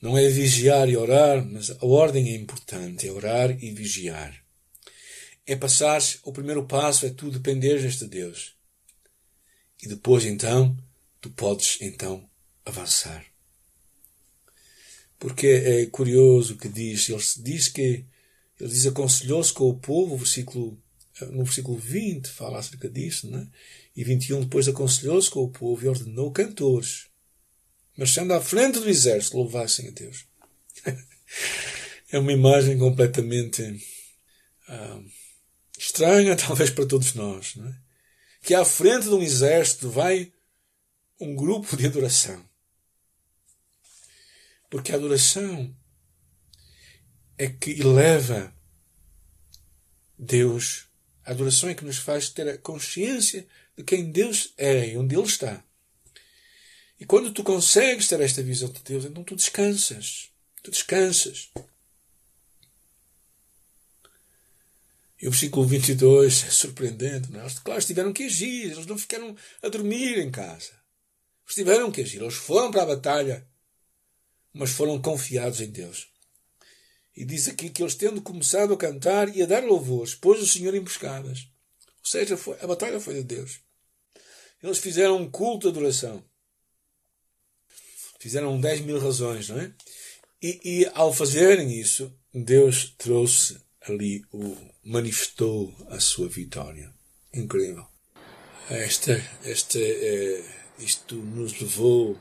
Não 0.00 0.16
é 0.16 0.26
vigiar 0.28 0.88
e 0.88 0.96
orar, 0.96 1.44
mas 1.44 1.70
a 1.70 1.84
ordem 1.84 2.30
é 2.30 2.36
importante: 2.36 3.06
é 3.06 3.12
orar 3.12 3.62
e 3.62 3.70
vigiar. 3.70 4.42
É 5.46 5.54
passar, 5.54 6.00
o 6.24 6.32
primeiro 6.32 6.66
passo 6.66 7.04
é 7.04 7.10
tu 7.10 7.30
dependeres 7.30 7.98
de 7.98 8.06
Deus. 8.06 8.54
E 9.82 9.88
depois, 9.88 10.24
então, 10.24 10.74
tu 11.20 11.28
podes, 11.30 11.76
então, 11.82 12.26
avançar. 12.64 13.26
Porque 15.18 15.46
é 15.46 15.86
curioso 15.86 16.54
o 16.54 16.56
que 16.56 16.68
diz, 16.68 17.10
ele 17.10 17.22
diz 17.44 17.68
que, 17.68 18.06
ele 18.58 18.70
diz 18.70 18.86
aconselhou-se 18.86 19.52
com 19.52 19.68
o 19.68 19.78
povo, 19.78 20.16
versículo, 20.16 20.80
no 21.30 21.44
versículo 21.44 21.76
20 21.76 22.28
fala 22.28 22.58
acerca 22.58 22.88
disso, 22.88 23.28
não 23.30 23.40
é? 23.40 23.48
E 23.94 24.04
21 24.04 24.40
depois 24.42 24.68
aconselhou-se 24.68 25.30
com 25.30 25.40
o 25.40 25.50
povo 25.50 25.84
e 25.84 25.88
ordenou 25.88 26.32
cantores, 26.32 27.08
marchando 27.96 28.32
à 28.32 28.40
frente 28.40 28.78
do 28.80 28.88
exército, 28.88 29.36
louvassem 29.36 29.88
a 29.88 29.90
Deus. 29.90 30.26
é 32.10 32.18
uma 32.18 32.32
imagem 32.32 32.78
completamente 32.78 33.82
ah, 34.68 35.00
estranha, 35.78 36.36
talvez 36.36 36.70
para 36.70 36.86
todos 36.86 37.14
nós, 37.14 37.54
é? 37.58 37.74
que 38.42 38.54
à 38.54 38.64
frente 38.64 39.04
de 39.04 39.14
um 39.14 39.22
exército 39.22 39.90
vai 39.90 40.32
um 41.20 41.34
grupo 41.36 41.76
de 41.76 41.86
adoração. 41.86 42.44
Porque 44.68 44.90
a 44.90 44.96
adoração 44.96 45.76
é 47.36 47.48
que 47.48 47.72
eleva 47.72 48.54
Deus. 50.18 50.88
A 51.24 51.30
adoração 51.30 51.68
é 51.68 51.74
que 51.74 51.84
nos 51.84 51.98
faz 51.98 52.28
ter 52.28 52.48
a 52.48 52.58
consciência 52.58 53.46
de 53.76 53.84
quem 53.84 54.10
Deus 54.10 54.52
é 54.56 54.90
e 54.90 54.96
onde 54.96 55.14
Ele 55.14 55.26
está. 55.26 55.62
E 56.98 57.04
quando 57.04 57.32
tu 57.32 57.42
consegues 57.42 58.06
ter 58.06 58.20
esta 58.20 58.42
visão 58.42 58.68
de 58.68 58.80
Deus, 58.82 59.04
então 59.04 59.24
tu 59.24 59.34
descansas. 59.34 60.30
Tu 60.62 60.70
descansas. 60.70 61.50
E 65.20 65.26
o 65.26 65.30
versículo 65.30 65.66
22 65.66 66.44
é 66.44 66.50
surpreendente. 66.50 67.30
Não 67.30 67.40
é? 67.40 67.42
Eles, 67.44 67.58
claro, 67.58 67.84
tiveram 67.84 68.12
que 68.12 68.24
agir. 68.24 68.72
Eles 68.72 68.86
não 68.86 68.98
ficaram 68.98 69.36
a 69.62 69.68
dormir 69.68 70.18
em 70.18 70.30
casa. 70.30 70.72
Eles 71.44 71.54
tiveram 71.54 71.90
que 71.90 72.02
agir. 72.02 72.20
Eles 72.20 72.34
foram 72.34 72.70
para 72.70 72.82
a 72.82 72.86
batalha, 72.86 73.46
mas 74.52 74.70
foram 74.70 75.00
confiados 75.00 75.60
em 75.60 75.70
Deus. 75.70 76.11
E 77.14 77.24
diz 77.24 77.46
aqui 77.48 77.68
que 77.68 77.82
eles, 77.82 77.94
tendo 77.94 78.22
começado 78.22 78.72
a 78.72 78.76
cantar 78.76 79.34
e 79.34 79.42
a 79.42 79.46
dar 79.46 79.62
louvores, 79.64 80.14
pôs 80.14 80.40
o 80.40 80.46
Senhor 80.46 80.74
emboscadas. 80.74 81.46
Ou 81.98 82.06
seja, 82.06 82.36
foi, 82.36 82.56
a 82.60 82.66
batalha 82.66 82.98
foi 82.98 83.14
de 83.14 83.22
Deus. 83.22 83.60
Eles 84.62 84.78
fizeram 84.78 85.18
um 85.18 85.30
culto 85.30 85.70
de 85.70 85.78
adoração. 85.78 86.24
Fizeram 88.18 88.60
10 88.60 88.80
mil 88.82 88.98
razões, 88.98 89.48
não 89.48 89.60
é? 89.60 89.74
E, 90.40 90.60
e 90.64 90.90
ao 90.94 91.12
fazerem 91.12 91.78
isso, 91.78 92.12
Deus 92.32 92.94
trouxe 92.96 93.60
ali, 93.82 94.24
o, 94.32 94.56
manifestou 94.82 95.74
a 95.88 96.00
sua 96.00 96.28
vitória. 96.28 96.92
Incrível. 97.34 97.86
Esta, 98.70 99.12
esta, 99.44 99.78
é, 99.78 100.44
isto 100.78 101.16
nos 101.16 101.60
levou, 101.60 102.18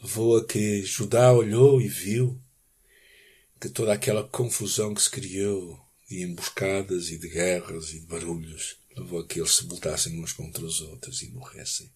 levou 0.00 0.38
a 0.38 0.46
que 0.46 0.82
Judá 0.82 1.32
olhou 1.32 1.80
e 1.80 1.88
viu 1.88 2.40
que 3.60 3.68
toda 3.68 3.92
aquela 3.92 4.24
confusão 4.24 4.94
que 4.94 5.02
se 5.02 5.10
criou 5.10 5.80
de 6.08 6.22
emboscadas 6.22 7.10
e 7.10 7.18
de 7.18 7.28
guerras 7.28 7.90
e 7.90 8.00
de 8.00 8.06
barulhos 8.06 8.76
levou 8.96 9.20
a 9.20 9.26
que 9.26 9.40
eles 9.40 9.54
se 9.54 9.64
voltassem 9.64 10.20
uns 10.20 10.32
contra 10.32 10.64
os 10.64 10.80
outros 10.80 11.22
e 11.22 11.30
morressem. 11.30 11.92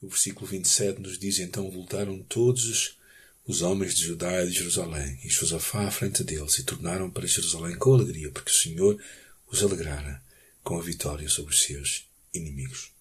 O 0.00 0.08
versículo 0.08 0.46
27 0.46 1.00
nos 1.00 1.18
diz: 1.18 1.38
Então 1.38 1.70
voltaram 1.70 2.22
todos 2.22 2.98
os 3.46 3.62
homens 3.62 3.94
de 3.94 4.04
Judá 4.04 4.44
e 4.44 4.48
de 4.48 4.54
Jerusalém, 4.54 5.18
e 5.24 5.28
Josafá 5.28 5.86
à 5.86 5.90
frente 5.90 6.24
deles, 6.24 6.58
e 6.58 6.64
tornaram 6.64 7.10
para 7.10 7.26
Jerusalém 7.26 7.76
com 7.78 7.94
alegria, 7.94 8.30
porque 8.30 8.50
o 8.50 8.54
Senhor 8.54 9.02
os 9.46 9.62
alegrara 9.62 10.22
com 10.62 10.78
a 10.78 10.82
vitória 10.82 11.28
sobre 11.28 11.54
os 11.54 11.62
seus 11.62 12.08
inimigos. 12.34 12.92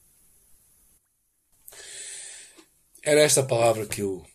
Era 3.01 3.21
esta 3.21 3.43
palavra 3.43 3.85
que 3.85 4.01
eu 4.01 4.25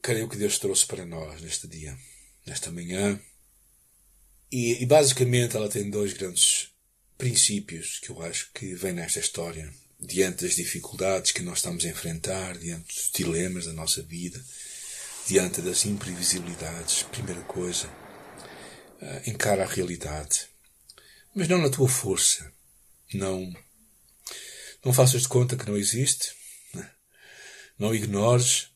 creio 0.00 0.28
que 0.28 0.36
Deus 0.36 0.58
trouxe 0.58 0.86
para 0.86 1.04
nós 1.04 1.40
neste 1.40 1.66
dia, 1.66 1.96
nesta 2.46 2.70
manhã. 2.70 3.20
E, 4.50 4.82
e 4.82 4.86
basicamente 4.86 5.56
ela 5.56 5.68
tem 5.68 5.90
dois 5.90 6.12
grandes 6.12 6.68
princípios 7.16 7.98
que 8.00 8.10
eu 8.10 8.22
acho 8.22 8.50
que 8.52 8.74
vêm 8.74 8.92
nesta 8.92 9.18
história, 9.18 9.72
diante 9.98 10.44
das 10.44 10.56
dificuldades 10.56 11.32
que 11.32 11.42
nós 11.42 11.58
estamos 11.58 11.84
a 11.84 11.88
enfrentar, 11.88 12.58
diante 12.58 12.94
dos 12.94 13.10
dilemas 13.10 13.66
da 13.66 13.72
nossa 13.72 14.02
vida, 14.02 14.44
diante 15.26 15.62
das 15.62 15.84
imprevisibilidades. 15.84 17.02
Primeira 17.04 17.40
coisa, 17.42 17.88
uh, 19.00 19.30
encara 19.30 19.62
a 19.64 19.68
realidade, 19.68 20.46
mas 21.34 21.48
não 21.48 21.58
na 21.58 21.70
tua 21.70 21.88
força. 21.88 22.52
Não, 23.12 23.52
não 24.84 24.92
faças 24.92 25.22
de 25.22 25.28
conta 25.28 25.56
que 25.56 25.66
não 25.66 25.76
existe, 25.76 26.32
né? 26.74 26.90
não 27.78 27.94
ignores, 27.94 28.68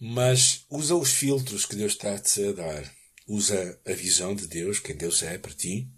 mas 0.00 0.64
usa 0.68 0.94
os 0.94 1.12
filtros 1.12 1.64
que 1.64 1.76
Deus 1.76 1.92
está-te 1.92 2.48
a 2.48 2.52
dar. 2.52 2.95
Usa 3.26 3.80
a 3.86 3.92
visão 3.92 4.34
de 4.34 4.46
Deus, 4.46 4.78
quem 4.78 4.96
Deus 4.96 5.22
é 5.22 5.36
para 5.36 5.52
ti, 5.52 5.88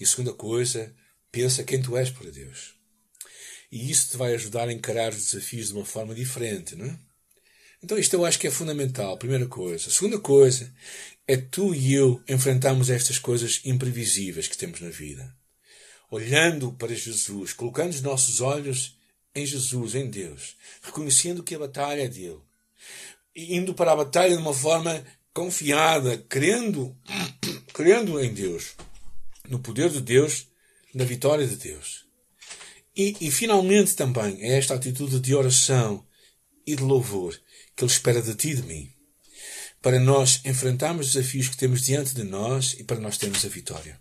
e 0.00 0.04
a 0.04 0.06
segunda 0.06 0.32
coisa, 0.32 0.94
pensa 1.30 1.64
quem 1.64 1.80
tu 1.80 1.96
és 1.96 2.10
para 2.10 2.30
Deus. 2.30 2.74
E 3.70 3.90
isso 3.90 4.10
te 4.10 4.16
vai 4.16 4.34
ajudar 4.34 4.68
a 4.68 4.72
encarar 4.72 5.12
os 5.12 5.26
desafios 5.26 5.68
de 5.68 5.74
uma 5.74 5.84
forma 5.84 6.14
diferente, 6.14 6.76
não 6.76 6.86
é? 6.86 6.98
Então 7.82 7.98
isto 7.98 8.14
eu 8.14 8.24
acho 8.24 8.38
que 8.38 8.46
é 8.46 8.50
fundamental, 8.50 9.18
primeira 9.18 9.46
coisa. 9.46 9.88
A 9.88 9.92
segunda 9.92 10.18
coisa 10.20 10.72
é 11.26 11.36
tu 11.36 11.74
e 11.74 11.94
eu 11.94 12.22
enfrentarmos 12.28 12.90
estas 12.90 13.18
coisas 13.18 13.60
imprevisíveis 13.64 14.46
que 14.46 14.56
temos 14.56 14.80
na 14.80 14.90
vida. 14.90 15.34
Olhando 16.10 16.72
para 16.72 16.94
Jesus, 16.94 17.52
colocando 17.52 17.90
os 17.90 18.02
nossos 18.02 18.40
olhos 18.40 18.96
em 19.34 19.46
Jesus, 19.46 19.94
em 19.94 20.08
Deus, 20.08 20.56
reconhecendo 20.82 21.42
que 21.42 21.54
a 21.54 21.58
batalha 21.58 22.02
é 22.02 22.08
dele. 22.08 22.40
E 23.34 23.56
indo 23.56 23.74
para 23.74 23.92
a 23.92 23.96
batalha 23.96 24.36
de 24.36 24.42
uma 24.42 24.54
forma 24.54 25.04
confiada, 25.32 26.18
crendo, 26.28 26.96
crendo 27.72 28.20
em 28.20 28.32
Deus 28.32 28.74
no 29.48 29.58
poder 29.58 29.90
de 29.90 30.00
Deus, 30.00 30.48
na 30.94 31.04
vitória 31.04 31.46
de 31.46 31.56
Deus. 31.56 32.06
E, 32.96 33.16
e 33.20 33.30
finalmente 33.30 33.96
também 33.96 34.40
é 34.42 34.58
esta 34.58 34.74
atitude 34.74 35.20
de 35.20 35.34
oração 35.34 36.06
e 36.66 36.76
de 36.76 36.82
louvor 36.82 37.38
que 37.74 37.84
Ele 37.84 37.90
espera 37.90 38.22
de 38.22 38.34
ti 38.34 38.50
e 38.50 38.54
de 38.56 38.62
mim, 38.62 38.92
para 39.80 39.98
nós 39.98 40.40
enfrentarmos 40.44 41.06
os 41.06 41.12
desafios 41.14 41.48
que 41.48 41.56
temos 41.56 41.82
diante 41.82 42.14
de 42.14 42.22
nós 42.22 42.74
e 42.74 42.84
para 42.84 43.00
nós 43.00 43.16
termos 43.16 43.44
a 43.44 43.48
vitória. 43.48 44.00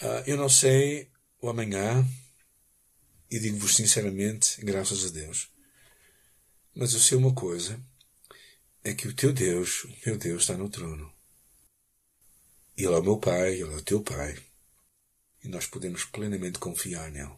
Uh, 0.00 0.24
eu 0.26 0.36
não 0.36 0.48
sei 0.48 1.10
o 1.40 1.48
amanhã, 1.48 2.06
e 3.30 3.38
digo-vos 3.38 3.76
sinceramente, 3.76 4.64
graças 4.64 5.04
a 5.04 5.10
Deus, 5.10 5.50
mas 6.74 6.94
eu 6.94 7.00
sei 7.00 7.16
uma 7.16 7.34
coisa: 7.34 7.78
é 8.84 8.94
que 8.94 9.08
o 9.08 9.14
teu 9.14 9.32
Deus, 9.32 9.84
o 9.84 9.96
meu 10.04 10.18
Deus, 10.18 10.42
está 10.42 10.56
no 10.58 10.68
trono. 10.68 11.10
Ele 12.76 12.86
é 12.86 12.98
o 12.98 13.02
meu 13.02 13.18
Pai, 13.18 13.54
Ele 13.54 13.62
é 13.72 13.76
o 13.76 13.82
teu 13.82 14.02
Pai. 14.02 14.36
E 15.42 15.48
nós 15.48 15.66
podemos 15.66 16.04
plenamente 16.04 16.58
confiar 16.58 17.10
nele. 17.10 17.34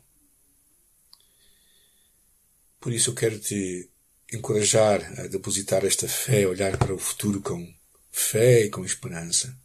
Por 2.81 2.93
isso 2.93 3.11
eu 3.11 3.15
quero 3.15 3.39
te 3.39 3.89
encorajar 4.33 5.01
a 5.21 5.29
depositar 5.29 5.85
esta 5.85 6.09
fé, 6.09 6.45
a 6.45 6.49
olhar 6.49 6.77
para 6.79 6.95
o 6.95 6.99
futuro 6.99 7.41
com 7.41 7.75
fé 8.11 8.65
e 8.65 8.71
com 8.71 8.85
esperança. 8.85 9.57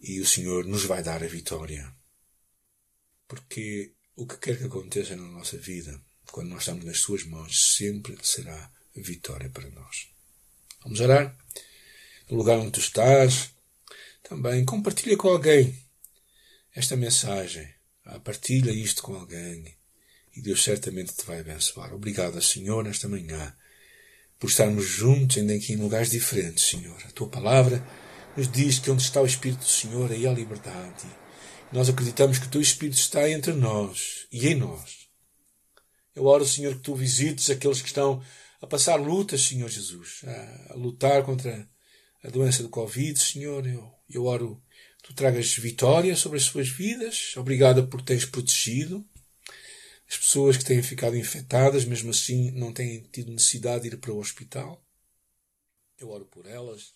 E 0.00 0.20
o 0.20 0.26
Senhor 0.26 0.64
nos 0.64 0.84
vai 0.84 1.02
dar 1.02 1.22
a 1.22 1.28
vitória. 1.28 1.92
Porque 3.26 3.94
o 4.14 4.26
que 4.26 4.38
quer 4.38 4.58
que 4.58 4.64
aconteça 4.64 5.16
na 5.16 5.28
nossa 5.28 5.56
vida, 5.56 6.00
quando 6.30 6.50
nós 6.50 6.60
estamos 6.60 6.84
nas 6.84 6.98
Suas 6.98 7.24
mãos, 7.24 7.74
sempre 7.74 8.16
será 8.22 8.70
vitória 8.94 9.48
para 9.50 9.70
nós. 9.70 10.11
Vamos 10.84 11.00
orar? 11.00 11.36
No 12.30 12.36
lugar 12.36 12.58
onde 12.58 12.72
tu 12.72 12.80
estás, 12.80 13.50
também 14.22 14.64
compartilha 14.64 15.16
com 15.16 15.28
alguém 15.28 15.78
esta 16.74 16.96
mensagem. 16.96 17.68
Ah, 18.04 18.18
partilha 18.18 18.70
isto 18.70 19.02
com 19.02 19.14
alguém 19.14 19.76
e 20.34 20.40
Deus 20.40 20.62
certamente 20.62 21.14
te 21.14 21.24
vai 21.24 21.40
abençoar. 21.40 21.94
Obrigado, 21.94 22.40
Senhor, 22.40 22.82
nesta 22.82 23.08
manhã, 23.08 23.54
por 24.38 24.48
estarmos 24.48 24.84
juntos, 24.86 25.38
ainda 25.38 25.54
aqui 25.54 25.74
em 25.74 25.76
lugares 25.76 26.10
diferentes, 26.10 26.64
Senhor. 26.64 27.00
A 27.04 27.12
tua 27.12 27.28
palavra 27.28 27.86
nos 28.36 28.50
diz 28.50 28.78
que 28.78 28.90
onde 28.90 29.02
está 29.02 29.20
o 29.20 29.26
Espírito 29.26 29.60
do 29.60 29.68
Senhor, 29.68 30.10
aí 30.10 30.26
há 30.26 30.32
liberdade. 30.32 31.04
Nós 31.70 31.88
acreditamos 31.88 32.38
que 32.38 32.46
o 32.46 32.50
teu 32.50 32.60
Espírito 32.60 32.98
está 32.98 33.28
entre 33.30 33.52
nós 33.52 34.26
e 34.32 34.48
em 34.48 34.54
nós. 34.54 35.08
Eu 36.14 36.26
oro, 36.26 36.46
Senhor, 36.46 36.74
que 36.74 36.80
tu 36.80 36.94
visites 36.94 37.48
aqueles 37.50 37.80
que 37.80 37.88
estão 37.88 38.22
a 38.62 38.66
passar 38.66 38.96
lutas, 38.96 39.42
Senhor 39.42 39.68
Jesus, 39.68 40.22
a, 40.24 40.72
a 40.72 40.74
lutar 40.74 41.22
contra 41.24 41.68
a 42.24 42.30
doença 42.30 42.62
do 42.62 42.70
Covid, 42.70 43.18
Senhor. 43.18 43.66
Eu 43.66 43.92
eu 44.08 44.26
oro, 44.26 44.62
tu 45.02 45.14
tragas 45.14 45.54
vitória 45.56 46.14
sobre 46.16 46.38
as 46.38 46.44
suas 46.44 46.68
vidas. 46.68 47.34
Obrigada 47.36 47.82
por 47.86 48.02
teres 48.02 48.24
protegido 48.24 49.06
as 50.12 50.18
pessoas 50.18 50.58
que 50.58 50.64
têm 50.66 50.82
ficado 50.82 51.16
infectadas, 51.16 51.86
mesmo 51.86 52.10
assim 52.10 52.50
não 52.50 52.70
têm 52.70 53.00
tido 53.10 53.32
necessidade 53.32 53.88
de 53.88 53.94
ir 53.94 53.98
para 53.98 54.12
o 54.12 54.18
hospital. 54.18 54.84
Eu 55.98 56.10
oro 56.10 56.26
por 56.26 56.44
elas. 56.46 56.92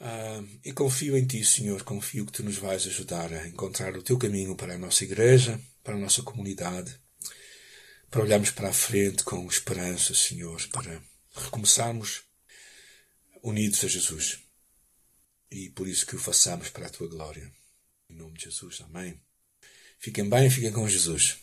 Ah, 0.00 0.42
e 0.64 0.72
confio 0.72 1.16
em 1.16 1.24
Ti, 1.24 1.44
Senhor. 1.44 1.84
Confio 1.84 2.26
que 2.26 2.32
Tu 2.32 2.42
nos 2.42 2.56
vais 2.56 2.84
ajudar 2.88 3.32
a 3.32 3.46
encontrar 3.46 3.96
o 3.96 4.02
Teu 4.02 4.18
caminho 4.18 4.56
para 4.56 4.74
a 4.74 4.78
nossa 4.78 5.04
igreja, 5.04 5.60
para 5.84 5.94
a 5.94 5.98
nossa 5.98 6.24
comunidade, 6.24 7.00
para 8.10 8.22
olharmos 8.22 8.50
para 8.50 8.68
a 8.68 8.72
frente 8.72 9.24
com 9.24 9.46
esperança, 9.46 10.14
Senhor, 10.14 10.66
para 10.68 11.02
recomeçarmos 11.34 12.22
unidos 13.42 13.84
a 13.84 13.88
Jesus 13.88 14.46
e 15.50 15.70
por 15.70 15.86
isso 15.86 16.06
que 16.06 16.16
o 16.16 16.18
façamos 16.18 16.68
para 16.68 16.86
a 16.86 16.90
tua 16.90 17.08
glória. 17.08 17.52
Em 18.08 18.14
nome 18.14 18.34
de 18.38 18.44
Jesus, 18.44 18.80
amém. 18.82 19.20
Fiquem 19.98 20.28
bem, 20.28 20.50
fiquem 20.50 20.72
com 20.72 20.88
Jesus. 20.88 21.38